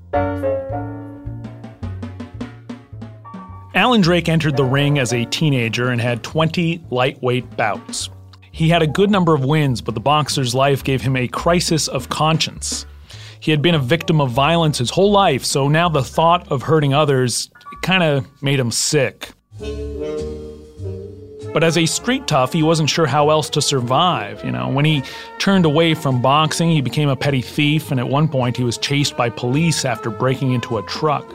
Alan 3.74 4.00
Drake 4.00 4.28
entered 4.28 4.56
the 4.56 4.64
ring 4.64 5.00
as 5.00 5.12
a 5.12 5.24
teenager 5.24 5.88
and 5.88 6.00
had 6.00 6.22
20 6.22 6.84
lightweight 6.90 7.56
bouts. 7.56 8.10
He 8.56 8.70
had 8.70 8.80
a 8.80 8.86
good 8.86 9.10
number 9.10 9.34
of 9.34 9.44
wins, 9.44 9.82
but 9.82 9.92
the 9.92 10.00
boxer's 10.00 10.54
life 10.54 10.82
gave 10.82 11.02
him 11.02 11.14
a 11.14 11.28
crisis 11.28 11.88
of 11.88 12.08
conscience. 12.08 12.86
He 13.38 13.50
had 13.50 13.60
been 13.60 13.74
a 13.74 13.78
victim 13.78 14.18
of 14.18 14.30
violence 14.30 14.78
his 14.78 14.88
whole 14.88 15.10
life, 15.10 15.44
so 15.44 15.68
now 15.68 15.90
the 15.90 16.02
thought 16.02 16.50
of 16.50 16.62
hurting 16.62 16.94
others 16.94 17.50
kind 17.82 18.02
of 18.02 18.26
made 18.42 18.58
him 18.58 18.70
sick. 18.70 19.28
But 21.52 21.64
as 21.64 21.76
a 21.76 21.84
street 21.84 22.26
tough, 22.26 22.54
he 22.54 22.62
wasn't 22.62 22.88
sure 22.88 23.04
how 23.04 23.28
else 23.28 23.50
to 23.50 23.60
survive. 23.60 24.42
You 24.42 24.52
know, 24.52 24.70
when 24.70 24.86
he 24.86 25.02
turned 25.38 25.66
away 25.66 25.92
from 25.92 26.22
boxing, 26.22 26.70
he 26.70 26.80
became 26.80 27.10
a 27.10 27.16
petty 27.16 27.42
thief, 27.42 27.90
and 27.90 28.00
at 28.00 28.08
one 28.08 28.26
point 28.26 28.56
he 28.56 28.64
was 28.64 28.78
chased 28.78 29.18
by 29.18 29.28
police 29.28 29.84
after 29.84 30.08
breaking 30.08 30.52
into 30.52 30.78
a 30.78 30.82
truck. 30.84 31.30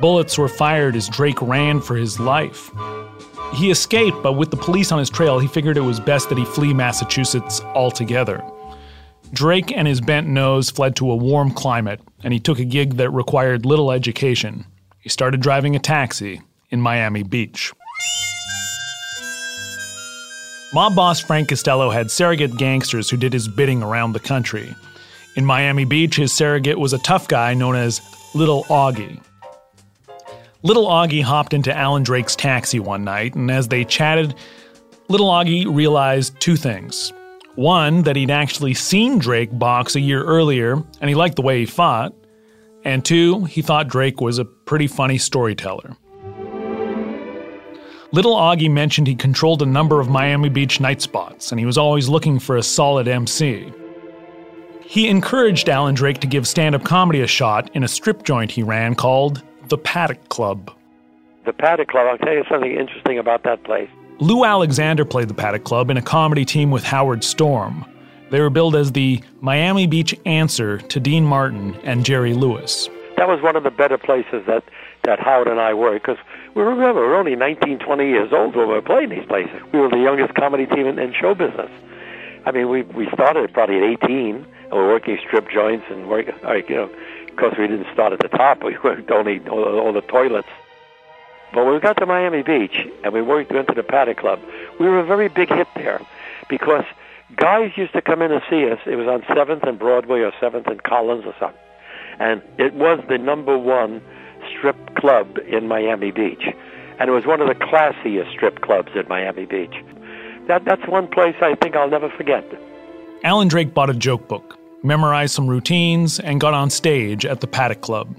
Bullets 0.00 0.36
were 0.36 0.48
fired 0.48 0.96
as 0.96 1.08
Drake 1.08 1.40
ran 1.40 1.80
for 1.80 1.94
his 1.94 2.18
life. 2.18 2.72
He 3.54 3.70
escaped, 3.70 4.22
but 4.22 4.32
with 4.32 4.50
the 4.50 4.56
police 4.56 4.92
on 4.92 4.98
his 4.98 5.10
trail, 5.10 5.38
he 5.38 5.46
figured 5.46 5.76
it 5.76 5.82
was 5.82 6.00
best 6.00 6.28
that 6.30 6.38
he 6.38 6.44
flee 6.44 6.72
Massachusetts 6.72 7.60
altogether. 7.74 8.42
Drake 9.32 9.72
and 9.72 9.86
his 9.86 10.00
bent 10.00 10.26
nose 10.26 10.70
fled 10.70 10.96
to 10.96 11.10
a 11.10 11.16
warm 11.16 11.50
climate, 11.50 12.00
and 12.24 12.32
he 12.32 12.40
took 12.40 12.58
a 12.58 12.64
gig 12.64 12.96
that 12.96 13.10
required 13.10 13.66
little 13.66 13.92
education. 13.92 14.64
He 15.00 15.08
started 15.08 15.40
driving 15.40 15.76
a 15.76 15.78
taxi 15.78 16.40
in 16.70 16.80
Miami 16.80 17.22
Beach. 17.22 17.72
Mob 20.74 20.94
boss 20.94 21.20
Frank 21.20 21.50
Costello 21.50 21.90
had 21.90 22.10
surrogate 22.10 22.56
gangsters 22.56 23.10
who 23.10 23.18
did 23.18 23.34
his 23.34 23.48
bidding 23.48 23.82
around 23.82 24.12
the 24.12 24.20
country. 24.20 24.74
In 25.36 25.44
Miami 25.44 25.84
Beach, 25.84 26.16
his 26.16 26.32
surrogate 26.32 26.78
was 26.78 26.94
a 26.94 26.98
tough 26.98 27.28
guy 27.28 27.52
known 27.52 27.76
as 27.76 28.00
Little 28.34 28.64
Augie. 28.64 29.20
Little 30.64 30.86
Augie 30.86 31.24
hopped 31.24 31.54
into 31.54 31.76
Alan 31.76 32.04
Drake's 32.04 32.36
taxi 32.36 32.78
one 32.78 33.02
night, 33.02 33.34
and 33.34 33.50
as 33.50 33.66
they 33.66 33.84
chatted, 33.84 34.36
Little 35.08 35.28
Augie 35.28 35.66
realized 35.68 36.38
two 36.40 36.54
things. 36.54 37.12
One, 37.56 38.02
that 38.04 38.14
he'd 38.14 38.30
actually 38.30 38.74
seen 38.74 39.18
Drake 39.18 39.50
box 39.58 39.96
a 39.96 40.00
year 40.00 40.22
earlier, 40.22 40.74
and 41.00 41.08
he 41.08 41.16
liked 41.16 41.34
the 41.34 41.42
way 41.42 41.58
he 41.58 41.66
fought. 41.66 42.14
And 42.84 43.04
two, 43.04 43.44
he 43.44 43.60
thought 43.60 43.88
Drake 43.88 44.20
was 44.20 44.38
a 44.38 44.44
pretty 44.44 44.86
funny 44.86 45.18
storyteller. 45.18 45.96
Little 48.12 48.36
Augie 48.36 48.70
mentioned 48.70 49.08
he 49.08 49.16
controlled 49.16 49.62
a 49.62 49.66
number 49.66 49.98
of 49.98 50.08
Miami 50.08 50.48
Beach 50.48 50.78
night 50.78 51.02
spots, 51.02 51.50
and 51.50 51.58
he 51.58 51.66
was 51.66 51.78
always 51.78 52.08
looking 52.08 52.38
for 52.38 52.56
a 52.56 52.62
solid 52.62 53.08
MC. 53.08 53.72
He 54.80 55.08
encouraged 55.08 55.68
Alan 55.68 55.96
Drake 55.96 56.20
to 56.20 56.26
give 56.28 56.46
stand 56.46 56.76
up 56.76 56.84
comedy 56.84 57.20
a 57.20 57.26
shot 57.26 57.68
in 57.74 57.82
a 57.82 57.88
strip 57.88 58.22
joint 58.22 58.52
he 58.52 58.62
ran 58.62 58.94
called 58.94 59.42
the 59.72 59.78
Paddock 59.78 60.28
Club. 60.28 60.70
The 61.46 61.52
Paddock 61.54 61.88
Club, 61.88 62.06
I'll 62.06 62.18
tell 62.18 62.34
you 62.34 62.44
something 62.46 62.70
interesting 62.70 63.18
about 63.18 63.42
that 63.44 63.64
place. 63.64 63.88
Lou 64.20 64.44
Alexander 64.44 65.06
played 65.06 65.28
the 65.28 65.34
Paddock 65.34 65.64
Club 65.64 65.88
in 65.88 65.96
a 65.96 66.02
comedy 66.02 66.44
team 66.44 66.70
with 66.70 66.84
Howard 66.84 67.24
Storm. 67.24 67.86
They 68.30 68.38
were 68.38 68.50
billed 68.50 68.76
as 68.76 68.92
the 68.92 69.22
Miami 69.40 69.86
Beach 69.86 70.14
answer 70.26 70.76
to 70.76 71.00
Dean 71.00 71.24
Martin 71.24 71.74
and 71.84 72.04
Jerry 72.04 72.34
Lewis. 72.34 72.90
That 73.16 73.28
was 73.28 73.40
one 73.40 73.56
of 73.56 73.62
the 73.62 73.70
better 73.70 73.96
places 73.96 74.44
that, 74.46 74.62
that 75.04 75.18
Howard 75.20 75.48
and 75.48 75.58
I 75.58 75.72
were 75.72 75.94
because 75.94 76.18
we 76.54 76.62
remember 76.62 77.00
we 77.00 77.06
were 77.06 77.16
only 77.16 77.34
19, 77.34 77.78
20 77.78 78.04
years 78.06 78.30
old 78.30 78.54
when 78.54 78.68
we 78.68 78.74
were 78.74 78.82
playing 78.82 79.08
these 79.08 79.24
places. 79.24 79.58
We 79.72 79.80
were 79.80 79.88
the 79.88 79.96
youngest 79.96 80.34
comedy 80.34 80.66
team 80.66 80.86
in, 80.86 80.98
in 80.98 81.14
show 81.18 81.34
business. 81.34 81.70
I 82.44 82.50
mean, 82.50 82.68
we 82.68 82.82
we 82.82 83.08
started 83.14 83.54
probably 83.54 83.78
at 83.78 84.04
18 84.04 84.34
and 84.34 84.46
we 84.70 84.76
were 84.76 84.88
working 84.88 85.16
strip 85.26 85.48
joints 85.48 85.86
and 85.88 86.10
work, 86.10 86.26
like, 86.42 86.68
you 86.68 86.76
know, 86.76 86.90
course, 87.36 87.54
we 87.58 87.66
didn't 87.66 87.92
start 87.92 88.12
at 88.12 88.20
the 88.20 88.28
top. 88.28 88.62
We 88.64 88.76
worked 88.82 89.10
only 89.10 89.40
all, 89.48 89.92
the 89.92 90.00
toilets. 90.00 90.48
But 91.52 91.64
when 91.64 91.74
we 91.74 91.80
got 91.80 91.98
to 91.98 92.06
Miami 92.06 92.42
Beach 92.42 92.88
and 93.04 93.12
we 93.12 93.20
worked 93.20 93.52
into 93.52 93.74
the 93.74 93.82
Paddock 93.82 94.18
Club, 94.18 94.40
we 94.80 94.88
were 94.88 95.00
a 95.00 95.04
very 95.04 95.28
big 95.28 95.48
hit 95.48 95.68
there 95.74 96.00
because 96.48 96.84
guys 97.36 97.72
used 97.76 97.92
to 97.92 98.00
come 98.00 98.22
in 98.22 98.32
and 98.32 98.42
see 98.48 98.70
us. 98.70 98.78
It 98.86 98.96
was 98.96 99.06
on 99.06 99.22
7th 99.22 99.66
and 99.68 99.78
Broadway 99.78 100.20
or 100.20 100.32
7th 100.32 100.70
and 100.70 100.82
Collins 100.82 101.24
or 101.26 101.34
something. 101.38 101.60
And 102.18 102.42
it 102.58 102.74
was 102.74 103.00
the 103.08 103.18
number 103.18 103.58
one 103.58 104.00
strip 104.48 104.94
club 104.94 105.38
in 105.46 105.68
Miami 105.68 106.10
Beach. 106.10 106.44
And 106.98 107.10
it 107.10 107.12
was 107.12 107.26
one 107.26 107.40
of 107.40 107.48
the 107.48 107.54
classiest 107.54 108.32
strip 108.32 108.60
clubs 108.60 108.92
in 108.94 109.06
Miami 109.08 109.44
Beach. 109.44 109.74
That, 110.46 110.64
that's 110.64 110.86
one 110.88 111.08
place 111.08 111.36
I 111.42 111.54
think 111.56 111.76
I'll 111.76 111.90
never 111.90 112.08
forget. 112.10 112.44
Alan 113.24 113.48
Drake 113.48 113.74
bought 113.74 113.90
a 113.90 113.94
joke 113.94 114.28
book 114.28 114.58
memorized 114.82 115.34
some 115.34 115.48
routines, 115.48 116.20
and 116.20 116.40
got 116.40 116.54
on 116.54 116.70
stage 116.70 117.24
at 117.24 117.40
the 117.40 117.46
Paddock 117.46 117.80
Club. 117.80 118.16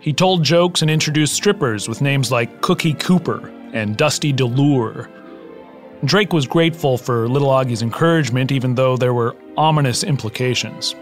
He 0.00 0.12
told 0.12 0.42
jokes 0.42 0.82
and 0.82 0.90
introduced 0.90 1.34
strippers 1.34 1.88
with 1.88 2.00
names 2.00 2.32
like 2.32 2.60
Cookie 2.60 2.94
Cooper 2.94 3.48
and 3.72 3.96
Dusty 3.96 4.32
Delure. 4.32 5.08
Drake 6.04 6.32
was 6.32 6.46
grateful 6.46 6.98
for 6.98 7.28
Little 7.28 7.50
Augie's 7.50 7.82
encouragement, 7.82 8.50
even 8.50 8.74
though 8.74 8.96
there 8.96 9.14
were 9.14 9.36
ominous 9.56 10.02
implications. 10.02 10.96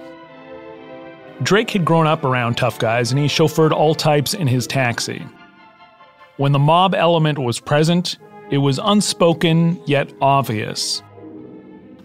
Drake 1.42 1.70
had 1.70 1.86
grown 1.86 2.06
up 2.06 2.24
around 2.24 2.56
tough 2.56 2.78
guys 2.78 3.10
and 3.10 3.18
he 3.18 3.26
chauffeured 3.26 3.72
all 3.72 3.94
types 3.94 4.34
in 4.34 4.46
his 4.46 4.66
taxi. 4.66 5.24
When 6.36 6.52
the 6.52 6.58
mob 6.58 6.94
element 6.94 7.38
was 7.38 7.58
present, 7.58 8.18
it 8.50 8.58
was 8.58 8.78
unspoken 8.82 9.80
yet 9.86 10.12
obvious. 10.20 11.02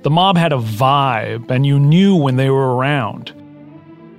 The 0.06 0.12
mob 0.12 0.38
had 0.38 0.54
a 0.54 0.58
vibe, 0.58 1.50
and 1.50 1.66
you 1.66 1.80
knew 1.80 2.16
when 2.16 2.36
they 2.36 2.52
were 2.52 2.76
around. 2.76 3.34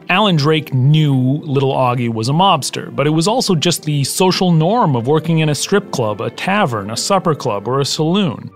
Alan 0.09 0.35
Drake 0.35 0.75
knew 0.75 1.15
Little 1.45 1.73
Augie 1.73 2.13
was 2.13 2.29
a 2.29 2.33
mobster, 2.33 2.93
but 2.93 3.07
it 3.07 3.11
was 3.11 3.29
also 3.29 3.55
just 3.55 3.85
the 3.85 4.03
social 4.03 4.51
norm 4.51 4.97
of 4.97 5.07
working 5.07 5.39
in 5.39 5.49
a 5.49 5.55
strip 5.55 5.93
club, 5.93 6.21
a 6.21 6.29
tavern, 6.29 6.91
a 6.91 6.97
supper 6.97 7.37
club, 7.37 7.69
or 7.69 7.79
a 7.79 7.85
saloon. 7.85 8.51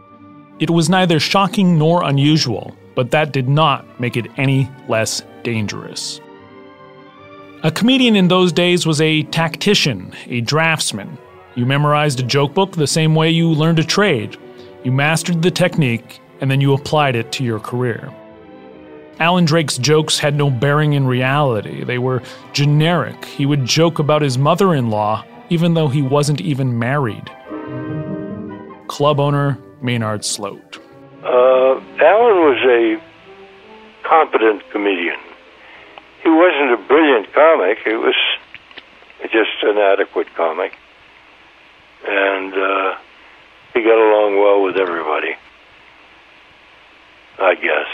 It 0.58 0.70
was 0.70 0.88
neither 0.88 1.20
shocking 1.20 1.78
nor 1.78 2.02
unusual. 2.02 2.76
but 2.96 3.12
that 3.12 3.30
did 3.30 3.48
not 3.48 4.00
make 4.00 4.16
it 4.16 4.26
any 4.36 4.68
less 4.88 5.22
dangerous. 5.44 6.20
A 7.62 7.70
comedian 7.70 8.16
in 8.16 8.26
those 8.26 8.50
days 8.52 8.86
was 8.86 9.00
a 9.00 9.22
tactician, 9.22 10.12
a 10.26 10.40
draftsman. 10.40 11.16
You 11.54 11.64
memorized 11.64 12.18
a 12.18 12.24
joke 12.24 12.54
book 12.54 12.72
the 12.72 12.88
same 12.88 13.14
way 13.14 13.30
you 13.30 13.50
learned 13.50 13.78
a 13.78 13.84
trade. 13.84 14.36
You 14.82 14.90
mastered 14.90 15.42
the 15.42 15.52
technique, 15.52 16.20
and 16.40 16.50
then 16.50 16.60
you 16.60 16.72
applied 16.72 17.16
it 17.16 17.32
to 17.32 17.44
your 17.44 17.60
career. 17.60 18.12
Alan 19.18 19.44
Drake's 19.44 19.76
jokes 19.76 20.18
had 20.18 20.34
no 20.34 20.48
bearing 20.48 20.94
in 20.94 21.06
reality. 21.06 21.84
They 21.84 21.98
were 21.98 22.22
generic. 22.54 23.26
He 23.26 23.44
would 23.44 23.66
joke 23.66 23.98
about 23.98 24.22
his 24.22 24.38
mother 24.38 24.74
in 24.74 24.88
law, 24.88 25.24
even 25.50 25.74
though 25.74 25.88
he 25.88 26.00
wasn't 26.00 26.40
even 26.40 26.78
married. 26.78 27.30
Club 28.88 29.20
owner 29.20 29.58
Maynard 29.82 30.24
Sloate. 30.24 30.78
Uh, 31.22 31.80
Alan 32.00 32.38
was 32.48 32.58
a 32.64 33.02
competent 34.08 34.62
comedian. 34.70 35.18
He 36.22 36.30
wasn't 36.30 36.72
a 36.72 36.84
brilliant 36.88 37.32
comic. 37.34 37.78
He 37.84 37.92
was 37.92 38.14
just 39.24 39.62
an 39.62 39.76
adequate 39.76 40.28
comic. 40.34 40.72
And 42.06 42.54
uh, 42.54 42.96
he 43.74 43.82
got 43.82 43.98
along 43.98 44.40
well 44.40 44.62
with 44.62 44.76
everybody. 44.76 45.36
I 47.40 47.54
guess. 47.54 47.88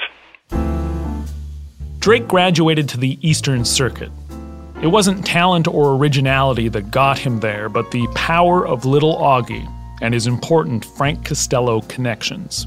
Drake 2.01 2.29
graduated 2.29 2.89
to 2.91 2.99
the 2.99 3.19
Eastern 3.27 3.65
Circuit. 3.65 4.11
It 4.83 4.89
wasn't 4.89 5.25
talent 5.27 5.67
or 5.67 5.95
originality 5.97 6.69
that 6.69 6.91
got 6.91 7.19
him 7.19 7.41
there, 7.41 7.69
but 7.69 7.91
the 7.91 8.07
power 8.15 8.67
of 8.67 8.85
Little 8.85 9.17
Augie 9.17 9.67
and 10.03 10.13
his 10.13 10.27
important 10.27 10.85
Frank 10.85 11.25
Costello 11.25 11.81
connections. 11.83 12.67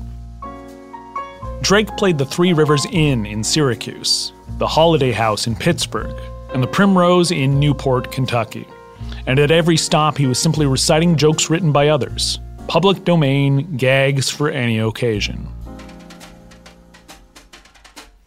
Drake 1.62 1.88
played 1.98 2.18
the 2.18 2.26
Three 2.26 2.54
Rivers 2.54 2.86
Inn 2.92 3.26
in 3.26 3.44
Syracuse, 3.44 4.34
the 4.58 4.68
Holiday 4.68 5.12
House 5.12 5.46
in 5.46 5.56
Pittsburgh, 5.56 6.16
and 6.54 6.64
the 6.64 6.68
Primrose 6.68 7.32
in 7.32 7.60
Newport, 7.60 8.12
Kentucky. 8.12 8.66
And 9.28 9.38
at 9.38 9.52
every 9.52 9.78
stop, 9.78 10.18
he 10.18 10.26
was 10.26 10.40
simply 10.40 10.66
reciting 10.66 11.16
jokes 11.16 11.50
written 11.50 11.72
by 11.72 11.90
others, 11.90 12.40
public 12.68 13.04
domain 13.04 13.78
gags 13.78 14.30
for 14.30 14.50
any 14.50 14.80
occasion. 14.80 15.48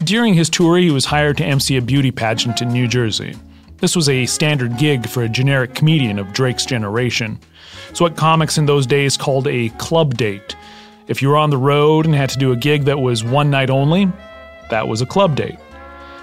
During 0.04 0.35
his 0.35 0.50
tour, 0.50 0.78
he 0.78 0.90
was 0.90 1.04
hired 1.04 1.37
to 1.37 1.44
MC 1.44 1.76
a 1.76 1.82
beauty 1.82 2.11
pageant 2.11 2.61
in 2.61 2.73
New 2.73 2.88
Jersey. 2.88 3.37
This 3.78 3.94
was 3.94 4.09
a 4.09 4.26
standard 4.26 4.76
gig 4.76 5.09
for 5.09 5.23
a 5.23 5.28
generic 5.28 5.76
comedian 5.76 6.18
of 6.18 6.32
Drake's 6.32 6.66
generation. 6.66 7.38
It's 7.88 8.00
what 8.00 8.16
comics 8.16 8.59
in 8.59 8.66
those 8.66 8.85
days 8.85 9.16
called 9.16 9.47
a 9.47 9.68
club 9.71 10.16
date. 10.16 10.56
If 11.06 11.23
you 11.23 11.28
were 11.28 11.37
on 11.37 11.50
the 11.50 11.56
road 11.56 12.04
and 12.04 12.16
had 12.16 12.30
to 12.30 12.38
do 12.38 12.50
a 12.50 12.56
gig 12.56 12.85
that 12.85 12.99
was 12.99 13.23
one 13.23 13.49
night 13.49 13.71
only, 13.71 14.11
that 14.71 14.88
was 14.88 15.02
a 15.02 15.06
club 15.06 15.37
date. 15.37 15.59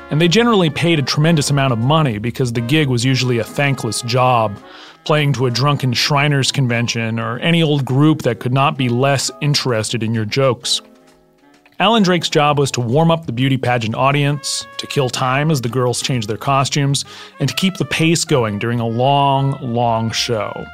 And 0.09 0.19
they 0.19 0.27
generally 0.27 0.69
paid 0.69 1.00
a 1.00 1.03
tremendous 1.03 1.50
amount 1.50 1.71
of 1.71 1.79
money 1.79 2.17
because 2.17 2.51
the 2.51 2.62
gig 2.62 2.89
was 2.89 3.05
usually 3.05 3.38
a 3.38 3.45
thankless 3.45 4.01
job, 4.01 4.57
playing 5.05 5.33
to 5.33 5.45
a 5.45 5.51
drunken 5.51 5.93
Shriners 5.93 6.51
convention 6.51 7.17
or 7.17 7.39
any 7.39 7.63
old 7.63 7.86
group 7.86 8.24
that 8.24 8.41
could 8.41 8.53
not 8.53 8.77
be 8.77 8.89
less 8.89 9.31
interested 9.39 10.03
in 10.03 10.13
your 10.13 10.25
jokes. 10.25 10.81
Alan 11.81 12.03
Drake's 12.03 12.27
job 12.27 12.59
was 12.59 12.71
to 12.71 12.81
warm 12.81 13.09
up 13.09 13.25
the 13.25 13.31
beauty 13.31 13.55
pageant 13.55 13.95
audience, 13.95 14.67
to 14.77 14.88
kill 14.88 15.09
time 15.09 15.50
as 15.50 15.62
the 15.62 15.69
girls 15.69 16.01
changed 16.01 16.27
their 16.27 16.36
costumes, 16.36 17.05
and 17.39 17.48
to 17.48 17.55
keep 17.55 17.77
the 17.77 17.86
pace 17.86 18.25
going 18.25 18.59
during 18.59 18.81
a 18.81 18.88
long, 18.88 19.57
long 19.62 20.12
show. 20.12 20.65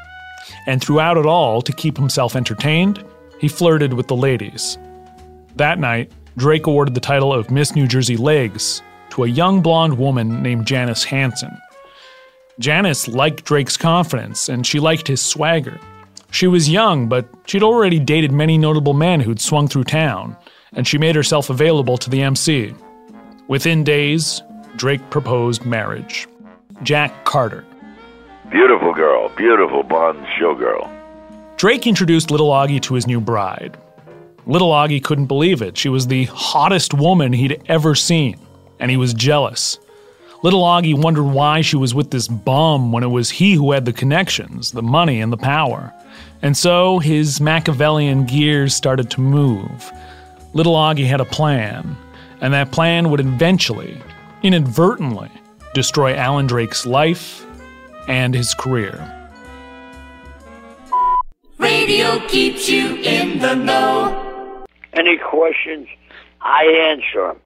And 0.66 0.82
throughout 0.82 1.18
it 1.18 1.28
all, 1.28 1.62
to 1.62 1.72
keep 1.72 1.96
himself 1.96 2.36
entertained, 2.36 3.06
he 3.40 3.48
flirted 3.48 3.94
with 3.94 4.08
the 4.08 4.16
ladies. 4.16 4.80
That 5.58 5.78
night, 5.78 6.12
Drake 6.38 6.66
awarded 6.66 6.96
the 6.96 7.02
title 7.02 7.32
of 7.32 7.52
Miss 7.52 7.76
New 7.76 7.88
Jersey 7.88 8.18
Legs 8.18 8.82
to 9.12 9.26
a 9.26 9.30
young 9.30 9.62
blonde 9.62 10.00
woman 10.00 10.42
named 10.42 10.66
Janice 10.66 11.04
Hanson. 11.04 11.56
Janice 12.58 13.08
liked 13.08 13.46
Drake's 13.46 13.78
confidence, 13.78 14.50
and 14.50 14.66
she 14.66 14.80
liked 14.80 15.08
his 15.08 15.22
swagger. 15.22 15.80
She 16.32 16.48
was 16.48 16.68
young, 16.68 17.08
but 17.08 17.28
she'd 17.46 17.64
already 17.64 18.00
dated 18.00 18.32
many 18.32 18.58
notable 18.58 18.94
men 18.94 19.20
who'd 19.20 19.40
swung 19.40 19.68
through 19.68 19.84
town, 19.84 20.36
and 20.74 20.88
she 20.88 20.98
made 20.98 21.16
herself 21.16 21.50
available 21.50 21.98
to 21.98 22.10
the 22.10 22.22
MC. 22.22 22.74
Within 23.48 23.84
days, 23.84 24.42
Drake 24.76 25.10
proposed 25.10 25.66
marriage. 25.66 26.28
Jack 26.84 27.26
Carter. 27.26 27.66
Beautiful 28.52 28.94
girl, 28.94 29.30
beautiful 29.30 29.84
blonde 29.84 30.26
showgirl. 30.40 30.92
Drake 31.58 31.88
introduced 31.88 32.32
Little 32.32 32.50
Augie 32.50 32.82
to 32.82 32.94
his 32.94 33.08
new 33.08 33.22
bride. 33.22 33.78
Little 34.46 34.72
Augie 34.72 35.04
couldn't 35.04 35.26
believe 35.28 35.62
it. 35.62 35.78
She 35.78 35.90
was 35.90 36.08
the 36.08 36.26
hottest 36.26 36.94
woman 36.94 37.34
he'd 37.34 37.62
ever 37.68 37.96
seen, 37.96 38.38
and 38.80 38.92
he 38.92 38.98
was 38.98 39.14
jealous. 39.14 39.80
Little 40.44 40.62
Augie 40.62 41.02
wondered 41.02 41.24
why 41.24 41.62
she 41.62 41.76
was 41.76 41.96
with 41.96 42.12
this 42.12 42.28
bum 42.28 42.92
when 42.92 43.04
it 43.04 43.08
was 43.08 43.32
he 43.32 43.54
who 43.54 43.72
had 43.72 43.86
the 43.86 43.94
connections, 43.94 44.72
the 44.72 44.84
money, 44.84 45.20
and 45.22 45.34
the 45.34 45.38
power. 45.38 45.92
And 46.42 46.56
so 46.56 47.00
his 47.00 47.42
Machiavellian 47.42 48.26
gears 48.26 48.76
started 48.76 49.10
to 49.12 49.22
move. 49.22 49.92
Little 50.56 50.76
Augie 50.76 51.06
had 51.06 51.20
a 51.20 51.26
plan, 51.26 51.98
and 52.40 52.54
that 52.54 52.72
plan 52.72 53.10
would 53.10 53.20
eventually, 53.20 54.02
inadvertently, 54.42 55.30
destroy 55.74 56.16
Alan 56.16 56.48
Drake's 56.48 56.86
life 56.86 57.46
and 58.08 58.34
his 58.34 58.54
career. 58.54 58.94
Radio 61.58 62.26
keeps 62.30 62.70
you 62.70 62.96
in 62.96 63.40
the 63.40 63.54
know. 63.54 64.66
Any 64.94 65.18
questions, 65.18 65.90
I 66.40 66.64
answer 66.90 67.28
them. 67.28 67.42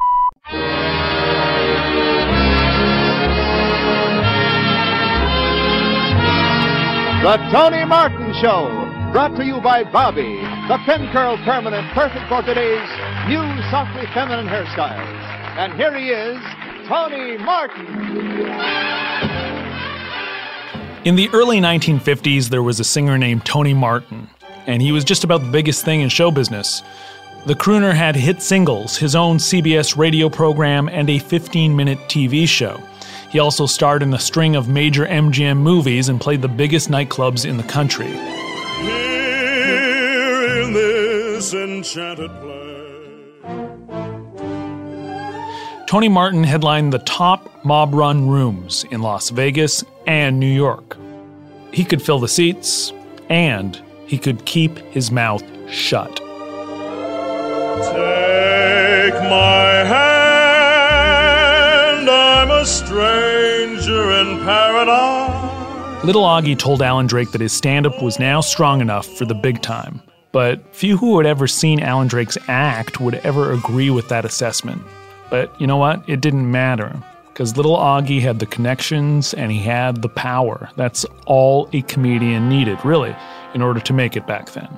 The 7.23 7.37
Tony 7.51 7.85
Martin 7.85 8.33
Show, 8.39 8.69
brought 9.11 9.35
to 9.35 9.43
you 9.43 9.59
by 9.61 9.83
Bobbi, 9.83 10.39
the 10.67 10.77
pin 10.85 11.11
curl 11.11 11.35
permanent, 11.37 11.91
perfect 11.93 12.29
for 12.29 12.43
today's 12.43 12.98
new 13.27 13.61
softly 13.69 14.05
feminine 14.13 14.47
hairstyles. 14.47 15.29
And 15.57 15.73
here 15.73 15.95
he 15.97 16.09
is, 16.09 16.39
Tony 16.87 17.37
Martin. 17.37 17.85
In 21.05 21.15
the 21.15 21.29
early 21.33 21.59
1950s, 21.59 22.49
there 22.49 22.63
was 22.63 22.79
a 22.79 22.83
singer 22.83 23.17
named 23.17 23.45
Tony 23.45 23.73
Martin, 23.73 24.29
and 24.67 24.81
he 24.81 24.91
was 24.91 25.03
just 25.03 25.23
about 25.23 25.41
the 25.41 25.51
biggest 25.51 25.85
thing 25.85 26.01
in 26.01 26.09
show 26.09 26.29
business. 26.31 26.83
The 27.45 27.55
crooner 27.55 27.93
had 27.93 28.15
hit 28.15 28.41
singles, 28.41 28.97
his 28.97 29.15
own 29.15 29.37
CBS 29.37 29.95
radio 29.97 30.29
program, 30.29 30.89
and 30.89 31.09
a 31.09 31.19
15 31.19 31.75
minute 31.75 31.99
TV 32.09 32.47
show. 32.47 32.81
He 33.29 33.39
also 33.39 33.65
starred 33.65 34.03
in 34.03 34.13
a 34.13 34.19
string 34.19 34.55
of 34.55 34.67
major 34.67 35.05
MGM 35.05 35.57
movies 35.57 36.09
and 36.09 36.19
played 36.19 36.41
the 36.41 36.47
biggest 36.47 36.89
nightclubs 36.89 37.47
in 37.47 37.57
the 37.57 37.63
country. 37.63 38.11
Here 38.81 40.61
in 40.61 40.73
this 40.73 41.53
enchanted 41.53 42.31
place. 42.41 42.98
Tony 45.89 46.07
Martin 46.07 46.43
headlined 46.43 46.93
the 46.93 46.99
top 46.99 47.49
mob 47.65 47.95
run 47.95 48.29
rooms 48.29 48.85
in 48.91 49.01
Las 49.01 49.31
Vegas 49.31 49.83
and 50.05 50.39
New 50.39 50.45
York. 50.45 50.95
He 51.73 51.83
could 51.83 51.99
fill 51.99 52.19
the 52.19 52.27
seats, 52.27 52.93
and 53.27 53.81
he 54.05 54.19
could 54.19 54.45
keep 54.45 54.77
his 54.77 55.09
mouth 55.09 55.41
shut. 55.67 56.17
Take 56.17 56.25
my 59.15 59.83
hand, 60.77 62.07
I'm 62.07 62.51
a 62.51 62.63
stranger 62.67 64.11
in 64.11 64.43
paradise. 64.45 66.03
Little 66.05 66.21
Augie 66.21 66.55
told 66.55 66.83
Alan 66.83 67.07
Drake 67.07 67.31
that 67.31 67.41
his 67.41 67.51
stand 67.51 67.87
up 67.87 67.99
was 67.99 68.19
now 68.19 68.41
strong 68.41 68.79
enough 68.79 69.07
for 69.07 69.25
the 69.25 69.33
big 69.33 69.63
time, 69.63 70.03
but 70.31 70.75
few 70.75 70.97
who 70.97 71.17
had 71.17 71.25
ever 71.25 71.47
seen 71.47 71.79
Alan 71.79 72.07
Drake's 72.07 72.37
act 72.47 73.01
would 73.01 73.15
ever 73.15 73.53
agree 73.53 73.89
with 73.89 74.07
that 74.09 74.23
assessment. 74.23 74.83
But 75.29 75.59
you 75.61 75.67
know 75.67 75.77
what? 75.77 76.03
It 76.07 76.21
didn't 76.21 76.49
matter, 76.49 77.01
because 77.27 77.55
Little 77.55 77.77
Augie 77.77 78.21
had 78.21 78.39
the 78.39 78.45
connections 78.45 79.33
and 79.33 79.51
he 79.51 79.59
had 79.59 80.01
the 80.01 80.09
power. 80.09 80.69
That's 80.75 81.05
all 81.25 81.69
a 81.73 81.81
comedian 81.83 82.49
needed, 82.49 82.83
really, 82.83 83.15
in 83.53 83.61
order 83.61 83.79
to 83.79 83.93
make 83.93 84.15
it 84.15 84.25
back 84.25 84.51
then. 84.51 84.69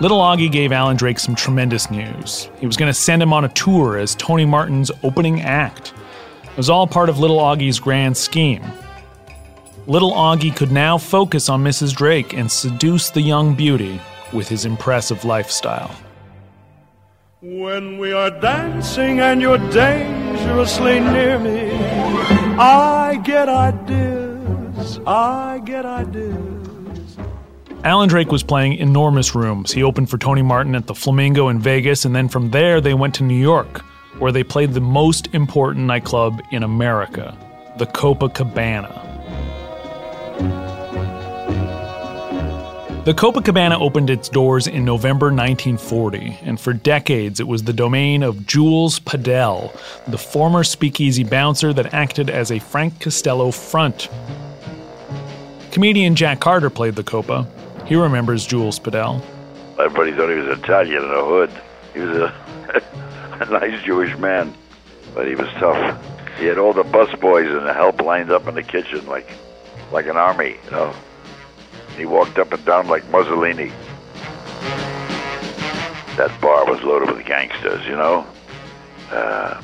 Little 0.00 0.20
Augie 0.20 0.50
gave 0.50 0.70
Alan 0.70 0.96
Drake 0.96 1.18
some 1.18 1.34
tremendous 1.34 1.90
news. 1.90 2.48
He 2.60 2.66
was 2.66 2.76
going 2.76 2.88
to 2.88 2.94
send 2.94 3.20
him 3.20 3.32
on 3.32 3.44
a 3.44 3.48
tour 3.48 3.98
as 3.98 4.14
Tony 4.14 4.44
Martin's 4.44 4.92
opening 5.02 5.40
act. 5.40 5.92
It 6.44 6.56
was 6.56 6.70
all 6.70 6.86
part 6.86 7.08
of 7.08 7.18
Little 7.18 7.38
Augie's 7.38 7.80
grand 7.80 8.16
scheme. 8.16 8.62
Little 9.88 10.12
Augie 10.12 10.54
could 10.54 10.70
now 10.70 10.98
focus 10.98 11.48
on 11.48 11.64
Mrs. 11.64 11.96
Drake 11.96 12.32
and 12.32 12.50
seduce 12.50 13.10
the 13.10 13.22
young 13.22 13.56
beauty 13.56 14.00
with 14.32 14.48
his 14.48 14.64
impressive 14.64 15.24
lifestyle. 15.24 15.90
When 17.40 17.98
we 17.98 18.12
are 18.12 18.30
dancing 18.30 19.20
and 19.20 19.40
you're 19.40 19.58
dangerously 19.70 20.98
near 20.98 21.38
me, 21.38 21.70
I 22.58 23.20
get 23.22 23.48
ideas, 23.48 24.98
I 25.06 25.62
get 25.64 25.86
ideas. 25.86 27.16
Alan 27.84 28.08
Drake 28.08 28.32
was 28.32 28.42
playing 28.42 28.74
enormous 28.74 29.36
rooms. 29.36 29.70
He 29.70 29.84
opened 29.84 30.10
for 30.10 30.18
Tony 30.18 30.42
Martin 30.42 30.74
at 30.74 30.88
the 30.88 30.96
Flamingo 30.96 31.48
in 31.48 31.60
Vegas, 31.60 32.04
and 32.04 32.12
then 32.12 32.28
from 32.28 32.50
there 32.50 32.80
they 32.80 32.94
went 32.94 33.14
to 33.14 33.22
New 33.22 33.38
York, 33.40 33.82
where 34.18 34.32
they 34.32 34.42
played 34.42 34.72
the 34.74 34.80
most 34.80 35.28
important 35.32 35.86
nightclub 35.86 36.42
in 36.50 36.64
America, 36.64 37.38
the 37.78 37.86
Copacabana. 37.86 39.08
The 43.04 43.14
Copacabana 43.14 43.80
opened 43.80 44.10
its 44.10 44.28
doors 44.28 44.66
in 44.66 44.84
November 44.84 45.26
1940, 45.26 46.40
and 46.42 46.60
for 46.60 46.74
decades 46.74 47.40
it 47.40 47.46
was 47.46 47.62
the 47.62 47.72
domain 47.72 48.22
of 48.22 48.46
Jules 48.46 49.00
Podell, 49.00 49.72
the 50.08 50.18
former 50.18 50.62
speakeasy 50.62 51.24
bouncer 51.24 51.72
that 51.72 51.94
acted 51.94 52.28
as 52.28 52.52
a 52.52 52.58
Frank 52.58 53.00
Costello 53.00 53.50
front. 53.50 54.10
Comedian 55.70 56.16
Jack 56.16 56.40
Carter 56.40 56.68
played 56.68 56.96
the 56.96 57.02
Copa. 57.02 57.46
He 57.86 57.94
remembers 57.94 58.46
Jules 58.46 58.78
Podell. 58.78 59.22
Everybody 59.78 60.12
thought 60.12 60.28
he 60.28 60.34
was 60.34 60.58
Italian 60.58 61.02
in 61.02 61.08
the 61.08 61.24
hood. 61.24 61.50
He 61.94 62.00
was 62.00 62.16
a, 62.16 62.82
a 63.40 63.50
nice 63.50 63.82
Jewish 63.84 64.14
man, 64.18 64.52
but 65.14 65.26
he 65.26 65.34
was 65.34 65.48
tough. 65.54 65.98
He 66.38 66.44
had 66.44 66.58
all 66.58 66.74
the 66.74 66.82
busboys 66.82 67.56
and 67.56 67.66
the 67.66 67.72
help 67.72 68.02
lined 68.02 68.30
up 68.30 68.46
in 68.48 68.54
the 68.54 68.62
kitchen 68.62 69.06
like, 69.06 69.30
like 69.92 70.06
an 70.06 70.16
army, 70.16 70.56
you 70.64 70.70
know. 70.72 70.94
He 71.98 72.06
walked 72.06 72.38
up 72.38 72.52
and 72.52 72.64
down 72.64 72.86
like 72.86 73.08
Mussolini. 73.10 73.72
That 76.16 76.32
bar 76.40 76.64
was 76.64 76.80
loaded 76.82 77.10
with 77.10 77.26
gangsters, 77.26 77.84
you 77.86 77.96
know. 77.96 78.24
Uh, 79.10 79.60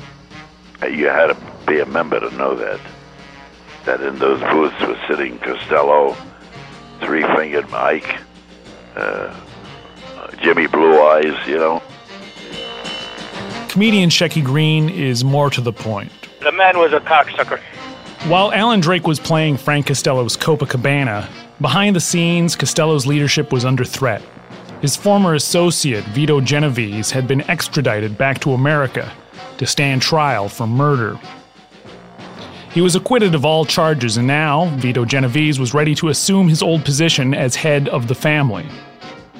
you 0.83 1.07
had 1.07 1.27
to 1.27 1.37
be 1.65 1.79
a 1.79 1.85
member 1.85 2.19
to 2.19 2.29
know 2.35 2.53
that. 2.55 2.79
That 3.85 4.01
in 4.01 4.19
those 4.19 4.41
booths 4.41 4.79
was 4.81 4.97
sitting 5.07 5.39
Costello, 5.39 6.17
Three 6.99 7.23
Fingered 7.23 7.69
Mike, 7.69 8.19
uh, 8.95 9.33
Jimmy 10.41 10.67
Blue 10.67 11.01
Eyes, 11.01 11.47
you 11.47 11.57
know. 11.57 11.81
Comedian 13.69 14.09
Shecky 14.09 14.43
Green 14.43 14.89
is 14.89 15.23
more 15.23 15.49
to 15.49 15.61
the 15.61 15.73
point. 15.73 16.11
The 16.41 16.51
man 16.51 16.79
was 16.79 16.91
a 16.91 16.99
cocksucker. 16.99 17.59
While 18.27 18.51
Alan 18.51 18.79
Drake 18.81 19.07
was 19.07 19.19
playing 19.19 19.57
Frank 19.57 19.87
Costello's 19.87 20.35
Copacabana, 20.35 21.29
behind 21.61 21.95
the 21.95 22.01
scenes, 22.01 22.55
Costello's 22.55 23.05
leadership 23.05 23.51
was 23.51 23.65
under 23.65 23.85
threat. 23.85 24.21
His 24.81 24.95
former 24.95 25.33
associate, 25.33 26.03
Vito 26.05 26.41
Genovese, 26.41 27.11
had 27.11 27.27
been 27.27 27.49
extradited 27.49 28.17
back 28.17 28.39
to 28.41 28.53
America 28.53 29.11
to 29.57 29.65
stand 29.65 30.01
trial 30.01 30.49
for 30.49 30.67
murder. 30.67 31.19
He 32.71 32.81
was 32.81 32.95
acquitted 32.95 33.33
of 33.33 33.45
all 33.45 33.65
charges, 33.65 34.17
and 34.17 34.27
now 34.27 34.65
Vito 34.75 35.05
Genovese 35.05 35.59
was 35.59 35.73
ready 35.73 35.95
to 35.95 36.09
assume 36.09 36.49
his 36.49 36.61
old 36.61 36.83
position 36.83 37.33
as 37.33 37.55
head 37.55 37.87
of 37.87 38.07
the 38.07 38.15
family. 38.15 38.65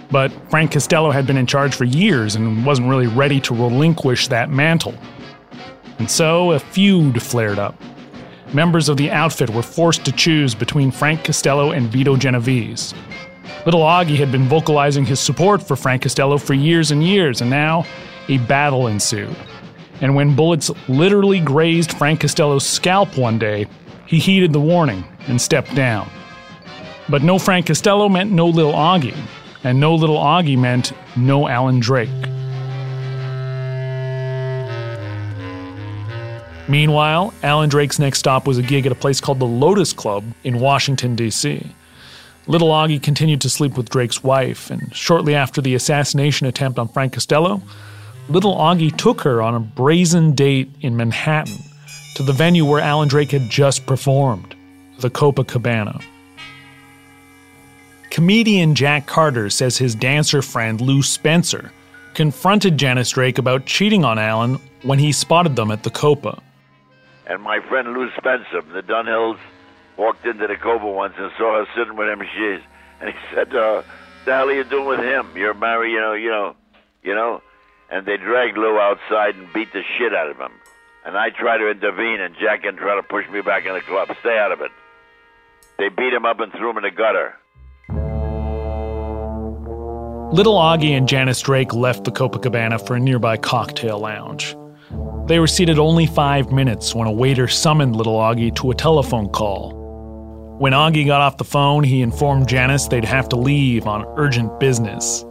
But 0.09 0.31
Frank 0.49 0.71
Costello 0.71 1.11
had 1.11 1.27
been 1.27 1.35
in 1.35 1.45
charge 1.45 1.75
for 1.75 1.83
years 1.83 2.35
and 2.35 2.65
wasn't 2.65 2.87
really 2.87 3.07
ready 3.07 3.41
to 3.41 3.53
relinquish 3.53 4.29
that 4.29 4.49
mantle. 4.49 4.95
And 5.99 6.09
so 6.09 6.53
a 6.53 6.59
feud 6.59 7.21
flared 7.21 7.59
up. 7.59 7.75
Members 8.55 8.87
of 8.87 8.95
the 8.95 9.11
outfit 9.11 9.49
were 9.49 9.61
forced 9.61 10.05
to 10.05 10.13
choose 10.13 10.55
between 10.55 10.89
Frank 10.89 11.25
Costello 11.25 11.71
and 11.71 11.89
Vito 11.89 12.15
Genovese. 12.15 12.93
Little 13.65 13.81
Augie 13.81 14.15
had 14.15 14.31
been 14.31 14.47
vocalizing 14.47 15.03
his 15.03 15.19
support 15.19 15.61
for 15.61 15.75
Frank 15.75 16.03
Costello 16.03 16.37
for 16.37 16.53
years 16.53 16.89
and 16.89 17.03
years, 17.03 17.41
and 17.41 17.49
now 17.49 17.85
a 18.29 18.37
battle 18.37 18.87
ensued. 18.87 19.35
And 19.99 20.15
when 20.15 20.37
bullets 20.37 20.71
literally 20.87 21.41
grazed 21.41 21.97
Frank 21.97 22.21
Costello's 22.21 22.65
scalp 22.65 23.17
one 23.17 23.37
day, 23.37 23.67
he 24.05 24.19
heeded 24.19 24.53
the 24.53 24.61
warning 24.61 25.03
and 25.27 25.41
stepped 25.41 25.75
down. 25.75 26.09
But 27.09 27.23
no 27.23 27.37
Frank 27.37 27.65
Costello 27.65 28.07
meant 28.07 28.31
no 28.31 28.47
Little 28.47 28.71
Augie, 28.71 29.17
and 29.65 29.81
no 29.81 29.95
Little 29.95 30.17
Augie 30.17 30.57
meant 30.57 30.93
no 31.17 31.49
Alan 31.49 31.81
Drake. 31.81 32.09
Meanwhile, 36.67 37.33
Alan 37.43 37.69
Drake's 37.69 37.99
next 37.99 38.19
stop 38.19 38.47
was 38.47 38.57
a 38.57 38.63
gig 38.63 38.85
at 38.85 38.91
a 38.91 38.95
place 38.95 39.21
called 39.21 39.39
the 39.39 39.45
Lotus 39.45 39.93
Club 39.93 40.23
in 40.43 40.59
Washington, 40.59 41.15
D.C. 41.15 41.71
Little 42.47 42.69
Augie 42.69 43.01
continued 43.01 43.41
to 43.41 43.49
sleep 43.49 43.77
with 43.77 43.89
Drake's 43.89 44.23
wife, 44.23 44.69
and 44.71 44.93
shortly 44.95 45.35
after 45.35 45.61
the 45.61 45.75
assassination 45.75 46.47
attempt 46.47 46.79
on 46.79 46.87
Frank 46.87 47.13
Costello, 47.13 47.61
Little 48.29 48.55
Augie 48.55 48.95
took 48.95 49.21
her 49.21 49.41
on 49.41 49.53
a 49.53 49.59
brazen 49.59 50.33
date 50.33 50.69
in 50.81 50.97
Manhattan 50.97 51.57
to 52.15 52.23
the 52.23 52.33
venue 52.33 52.65
where 52.65 52.81
Alan 52.81 53.07
Drake 53.07 53.31
had 53.31 53.49
just 53.49 53.85
performed, 53.85 54.55
the 54.99 55.09
Copacabana. 55.09 56.03
Comedian 58.09 58.73
Jack 58.73 59.05
Carter 59.05 59.49
says 59.49 59.77
his 59.77 59.93
dancer 59.93 60.41
friend 60.41 60.81
Lou 60.81 61.03
Spencer 61.03 61.71
confronted 62.13 62.77
Janice 62.77 63.09
Drake 63.09 63.37
about 63.37 63.65
cheating 63.65 64.05
on 64.05 64.17
Alan 64.17 64.55
when 64.83 64.99
he 64.99 65.11
spotted 65.11 65.55
them 65.55 65.69
at 65.69 65.83
the 65.83 65.89
Copa. 65.89 66.41
And 67.27 67.41
my 67.41 67.59
friend 67.59 67.93
Lou 67.93 68.09
Spencer 68.17 68.61
from 68.61 68.73
the 68.73 68.83
Dunhills 68.83 69.39
walked 69.97 70.25
into 70.25 70.47
the 70.47 70.55
Copa 70.55 70.85
once 70.85 71.13
and 71.17 71.31
saw 71.37 71.59
her 71.59 71.67
sitting 71.75 71.95
with 71.95 72.07
him. 72.07 72.21
And 72.21 72.29
she, 72.35 72.59
and 73.01 73.09
he 73.09 73.15
said, 73.33 73.55
uh, 73.55 73.81
"The 74.25 74.33
hell 74.33 74.49
are 74.49 74.53
you 74.53 74.63
doing 74.63 74.85
with 74.85 74.99
him? 74.99 75.35
You're 75.35 75.53
married, 75.53 75.91
you 75.91 75.99
know, 75.99 76.13
you 76.13 76.29
know, 76.29 76.55
you 77.03 77.15
know." 77.15 77.41
And 77.89 78.05
they 78.05 78.17
dragged 78.17 78.57
Lou 78.57 78.79
outside 78.79 79.35
and 79.35 79.51
beat 79.53 79.71
the 79.73 79.83
shit 79.97 80.13
out 80.13 80.29
of 80.29 80.37
him. 80.37 80.51
And 81.05 81.17
I 81.17 81.29
tried 81.29 81.59
to 81.59 81.69
intervene, 81.69 82.19
and 82.19 82.35
Jack 82.35 82.65
and 82.65 82.77
try 82.77 82.95
to 82.95 83.03
push 83.03 83.27
me 83.29 83.41
back 83.41 83.65
in 83.65 83.73
the 83.73 83.81
club. 83.81 84.09
Stay 84.19 84.37
out 84.37 84.51
of 84.51 84.61
it. 84.61 84.71
They 85.77 85.89
beat 85.89 86.13
him 86.13 86.25
up 86.25 86.39
and 86.39 86.51
threw 86.51 86.69
him 86.71 86.77
in 86.77 86.83
the 86.83 86.91
gutter. 86.91 87.35
Little 90.33 90.55
Augie 90.55 90.97
and 90.97 91.07
Janice 91.07 91.41
Drake 91.41 91.73
left 91.73 92.03
the 92.03 92.11
Copacabana 92.11 92.85
for 92.85 92.95
a 92.95 92.99
nearby 92.99 93.37
cocktail 93.37 93.99
lounge. 93.99 94.55
They 95.27 95.39
were 95.39 95.47
seated 95.47 95.79
only 95.79 96.05
five 96.05 96.51
minutes 96.51 96.93
when 96.93 97.07
a 97.07 97.11
waiter 97.11 97.47
summoned 97.47 97.95
Little 97.95 98.17
Augie 98.17 98.55
to 98.57 98.69
a 98.69 98.75
telephone 98.75 99.29
call. 99.29 99.73
When 100.59 100.73
Augie 100.73 101.07
got 101.07 101.21
off 101.21 101.37
the 101.37 101.43
phone, 101.43 101.83
he 101.83 102.03
informed 102.03 102.47
Janice 102.47 102.87
they'd 102.87 103.03
have 103.03 103.27
to 103.29 103.35
leave 103.35 103.87
on 103.87 104.05
urgent 104.17 104.59
business. 104.59 105.25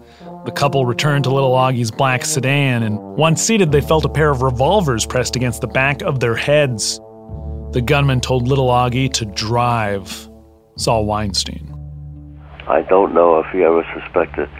The 0.47 0.51
couple 0.51 0.85
returned 0.85 1.25
to 1.25 1.31
Little 1.31 1.53
Augie's 1.53 1.93
black 1.93 2.25
sedan, 2.25 2.83
and 2.83 2.99
once 2.99 3.41
seated, 3.41 3.71
they 3.71 3.81
felt 3.81 4.05
a 4.05 4.09
pair 4.09 4.31
of 4.31 4.43
revolvers 4.43 5.07
pressed 5.07 5.37
against 5.37 5.61
the 5.61 5.69
back 5.69 6.03
of 6.03 6.19
their 6.19 6.35
heads. 6.35 6.99
The 7.71 7.81
gunman 7.81 8.21
told 8.21 8.49
Little 8.49 8.69
Augie 8.69 9.13
to 9.13 9.25
drive. 9.25 10.29
Saul 10.77 11.07
Weinstein. 11.07 11.71
I 12.67 12.83
don't 12.83 13.15
know 13.15 13.39
if 13.39 13.47
he 13.53 13.63
ever 13.63 13.87
suspected 13.95 14.51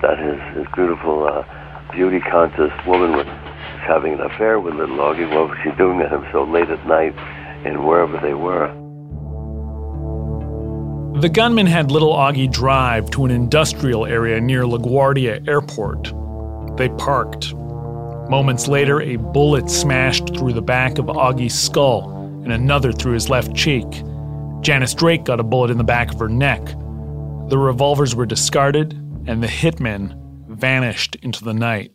that 0.00 0.18
his, 0.18 0.56
his 0.56 0.66
beautiful, 0.74 1.28
uh, 1.28 1.44
beauty 1.92 2.20
conscious 2.20 2.72
woman 2.86 3.12
was 3.12 3.26
having 3.88 4.12
an 4.12 4.20
affair 4.20 4.60
with 4.60 4.74
little 4.74 4.98
Augie. 4.98 5.28
What 5.34 5.48
was 5.48 5.58
she 5.64 5.70
doing 5.72 5.98
to 5.98 6.08
him 6.08 6.24
so 6.30 6.44
late 6.44 6.68
at 6.68 6.86
night 6.86 7.16
and 7.64 7.84
wherever 7.86 8.18
they 8.18 8.34
were? 8.34 8.68
The 11.20 11.28
gunman 11.28 11.66
had 11.66 11.90
little 11.90 12.12
Augie 12.12 12.52
drive 12.52 13.10
to 13.12 13.24
an 13.24 13.30
industrial 13.30 14.06
area 14.06 14.40
near 14.40 14.62
LaGuardia 14.62 15.48
Airport. 15.48 16.12
They 16.76 16.90
parked. 16.90 17.54
Moments 18.30 18.68
later, 18.68 19.00
a 19.00 19.16
bullet 19.16 19.70
smashed 19.70 20.36
through 20.36 20.52
the 20.52 20.62
back 20.62 20.98
of 20.98 21.06
Augie's 21.06 21.58
skull 21.58 22.10
and 22.44 22.52
another 22.52 22.92
through 22.92 23.14
his 23.14 23.28
left 23.28 23.56
cheek. 23.56 23.86
Janice 24.60 24.94
Drake 24.94 25.24
got 25.24 25.40
a 25.40 25.42
bullet 25.42 25.70
in 25.70 25.78
the 25.78 25.82
back 25.82 26.12
of 26.12 26.20
her 26.20 26.28
neck. 26.28 26.64
The 27.48 27.58
revolvers 27.58 28.14
were 28.14 28.26
discarded, 28.26 28.92
and 29.26 29.42
the 29.42 29.48
hitmen 29.48 30.14
vanished 30.46 31.16
into 31.16 31.42
the 31.42 31.54
night. 31.54 31.92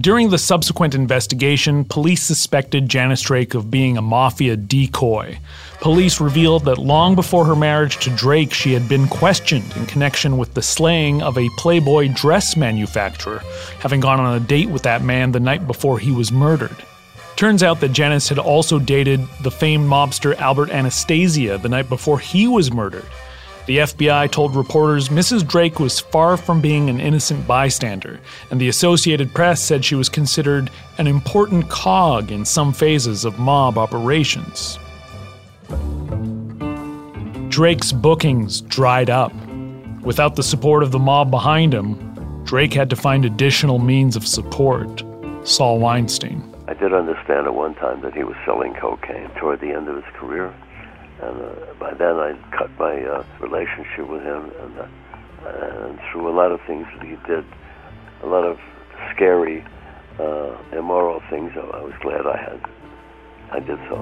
During 0.00 0.30
the 0.30 0.38
subsequent 0.38 0.94
investigation, 0.94 1.84
police 1.84 2.22
suspected 2.22 2.88
Janice 2.88 3.20
Drake 3.20 3.52
of 3.52 3.70
being 3.70 3.98
a 3.98 4.02
mafia 4.02 4.56
decoy. 4.56 5.38
Police 5.82 6.18
revealed 6.18 6.64
that 6.64 6.78
long 6.78 7.14
before 7.14 7.44
her 7.44 7.54
marriage 7.54 7.98
to 7.98 8.10
Drake, 8.16 8.54
she 8.54 8.72
had 8.72 8.88
been 8.88 9.06
questioned 9.06 9.70
in 9.76 9.84
connection 9.84 10.38
with 10.38 10.54
the 10.54 10.62
slaying 10.62 11.20
of 11.20 11.36
a 11.36 11.50
Playboy 11.58 12.08
dress 12.14 12.56
manufacturer, 12.56 13.42
having 13.80 14.00
gone 14.00 14.18
on 14.18 14.34
a 14.34 14.40
date 14.40 14.70
with 14.70 14.82
that 14.84 15.02
man 15.02 15.32
the 15.32 15.40
night 15.40 15.66
before 15.66 15.98
he 15.98 16.10
was 16.10 16.32
murdered. 16.32 16.76
Turns 17.36 17.62
out 17.62 17.80
that 17.80 17.92
Janice 17.92 18.30
had 18.30 18.38
also 18.38 18.78
dated 18.78 19.20
the 19.42 19.50
famed 19.50 19.90
mobster 19.90 20.34
Albert 20.36 20.70
Anastasia 20.70 21.58
the 21.58 21.68
night 21.68 21.90
before 21.90 22.18
he 22.18 22.48
was 22.48 22.72
murdered. 22.72 23.04
The 23.66 23.78
FBI 23.78 24.30
told 24.32 24.56
reporters 24.56 25.08
Mrs. 25.08 25.46
Drake 25.46 25.78
was 25.78 26.00
far 26.00 26.36
from 26.36 26.60
being 26.60 26.90
an 26.90 26.98
innocent 26.98 27.46
bystander, 27.46 28.18
and 28.50 28.60
the 28.60 28.68
Associated 28.68 29.32
Press 29.32 29.62
said 29.62 29.84
she 29.84 29.94
was 29.94 30.08
considered 30.08 30.68
an 30.98 31.06
important 31.06 31.68
cog 31.68 32.32
in 32.32 32.44
some 32.44 32.72
phases 32.72 33.24
of 33.24 33.38
mob 33.38 33.78
operations. 33.78 34.78
Drake's 37.48 37.92
bookings 37.92 38.62
dried 38.62 39.10
up. 39.10 39.32
Without 40.02 40.34
the 40.34 40.42
support 40.42 40.82
of 40.82 40.90
the 40.90 40.98
mob 40.98 41.30
behind 41.30 41.72
him, 41.72 42.42
Drake 42.44 42.72
had 42.74 42.90
to 42.90 42.96
find 42.96 43.24
additional 43.24 43.78
means 43.78 44.16
of 44.16 44.26
support. 44.26 45.04
Saul 45.44 45.78
Weinstein. 45.78 46.42
I 46.66 46.74
did 46.74 46.92
understand 46.92 47.46
at 47.46 47.54
one 47.54 47.74
time 47.76 48.00
that 48.02 48.14
he 48.14 48.24
was 48.24 48.36
selling 48.44 48.74
cocaine 48.74 49.28
toward 49.38 49.60
the 49.60 49.70
end 49.70 49.88
of 49.88 49.96
his 49.96 50.04
career, 50.14 50.52
And 51.22 51.40
uh, 51.40 51.74
by 51.78 51.94
then, 51.94 52.16
I'd 52.16 52.52
cut 52.52 52.70
my 52.78 53.00
uh, 53.00 53.24
relationship 53.40 54.08
with 54.08 54.22
him, 54.22 54.50
and, 54.60 54.78
uh, 54.78 54.86
and 55.46 56.00
through 56.10 56.28
a 56.28 56.34
lot 56.34 56.50
of 56.50 56.60
things 56.66 56.86
that 56.96 57.06
he 57.06 57.16
did, 57.26 57.44
a 58.22 58.26
lot 58.26 58.44
of 58.44 58.58
scary, 59.14 59.64
uh, 60.18 60.56
immoral 60.72 61.22
things, 61.30 61.52
I, 61.54 61.80
was 61.80 61.94
glad 62.00 62.26
I 62.26 62.36
had. 62.36 62.60
I 63.52 63.60
did 63.60 63.78
so. 63.88 63.96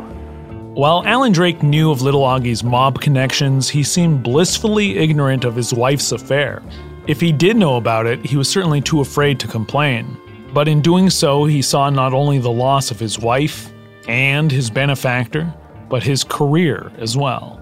While 0.74 1.04
Alan 1.04 1.32
Drake 1.32 1.62
knew 1.62 1.90
of 1.90 2.00
Little 2.00 2.24
Augie's 2.24 2.64
mob 2.64 3.00
connections, 3.00 3.68
he 3.68 3.82
seemed 3.82 4.22
blissfully 4.22 4.96
ignorant 4.98 5.44
of 5.44 5.56
his 5.56 5.74
wife's 5.74 6.12
affair. 6.12 6.62
If 7.06 7.20
he 7.20 7.32
did 7.32 7.56
know 7.56 7.76
about 7.76 8.06
it, 8.06 8.24
he 8.24 8.36
was 8.36 8.48
certainly 8.48 8.80
too 8.80 9.00
afraid 9.00 9.40
to 9.40 9.48
complain. 9.48 10.16
But 10.54 10.68
in 10.68 10.80
doing 10.80 11.10
so, 11.10 11.44
he 11.44 11.60
saw 11.60 11.90
not 11.90 12.14
only 12.14 12.38
the 12.38 12.50
loss 12.50 12.90
of 12.90 12.98
his 12.98 13.18
wife 13.18 13.72
and 14.08 14.50
his 14.50 14.70
benefactor, 14.70 15.52
but 15.90 16.02
his 16.02 16.24
career 16.24 16.90
as 16.96 17.16
well. 17.16 17.60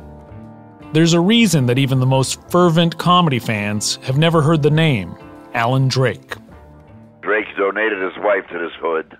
There's 0.92 1.14
a 1.14 1.20
reason 1.20 1.66
that 1.66 1.78
even 1.78 1.98
the 1.98 2.06
most 2.06 2.40
fervent 2.50 2.96
comedy 2.98 3.40
fans 3.40 3.96
have 4.04 4.16
never 4.16 4.40
heard 4.40 4.62
the 4.62 4.70
name 4.70 5.16
Alan 5.54 5.88
Drake. 5.88 6.36
Drake 7.20 7.48
donated 7.58 8.00
his 8.00 8.16
wife 8.18 8.46
to 8.52 8.58
this 8.58 8.72
hood. 8.80 9.18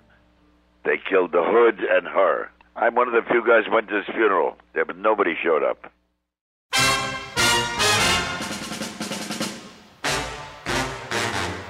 They 0.85 0.99
killed 1.11 1.33
the 1.33 1.43
hood 1.43 1.81
and 1.81 2.07
her. 2.07 2.51
I'm 2.77 2.95
one 2.95 3.09
of 3.09 3.15
the 3.15 3.29
few 3.29 3.45
guys 3.45 3.65
who 3.67 3.73
went 3.73 3.89
to 3.89 3.97
his 3.97 4.07
funeral. 4.07 4.57
But 4.73 4.97
nobody 4.97 5.35
showed 5.43 5.65
up. 5.65 5.93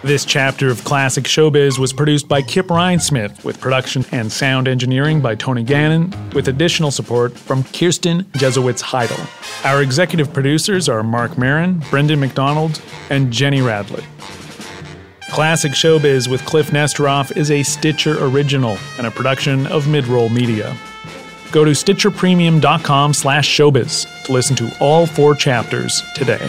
This 0.04 0.24
chapter 0.24 0.68
of 0.70 0.84
Classic 0.84 1.24
Showbiz 1.24 1.76
was 1.76 1.92
produced 1.92 2.28
by 2.28 2.40
Kip 2.40 2.68
Rhinesmith, 2.68 3.44
with 3.44 3.60
production 3.60 4.04
and 4.12 4.30
sound 4.30 4.68
engineering 4.68 5.20
by 5.20 5.34
Tony 5.34 5.64
Gannon, 5.64 6.14
with 6.32 6.46
additional 6.46 6.92
support 6.92 7.36
from 7.36 7.64
Kirsten 7.64 8.22
Jesowitz 8.34 8.80
Heidel. 8.80 9.18
Our 9.64 9.82
executive 9.82 10.32
producers 10.32 10.88
are 10.88 11.02
Marc 11.02 11.36
Maron, 11.36 11.82
Brendan 11.90 12.20
McDonald, 12.20 12.80
and 13.10 13.32
Jenny 13.32 13.60
Radley. 13.60 14.04
Classic 15.30 15.72
Showbiz 15.72 16.30
with 16.30 16.42
Kliph 16.42 16.70
Nesteroff 16.70 17.36
is 17.36 17.50
a 17.50 17.64
Stitcher 17.64 18.24
original 18.24 18.78
and 18.98 19.06
a 19.08 19.10
production 19.10 19.66
of 19.66 19.86
Midroll 19.86 20.32
Media. 20.32 20.76
Go 21.50 21.64
to 21.64 21.72
stitcherpremium.com 21.72 23.14
slash 23.14 23.48
showbiz 23.48 24.24
to 24.24 24.32
listen 24.32 24.54
to 24.56 24.72
all 24.78 25.06
four 25.06 25.34
chapters 25.34 26.02
today. 26.14 26.48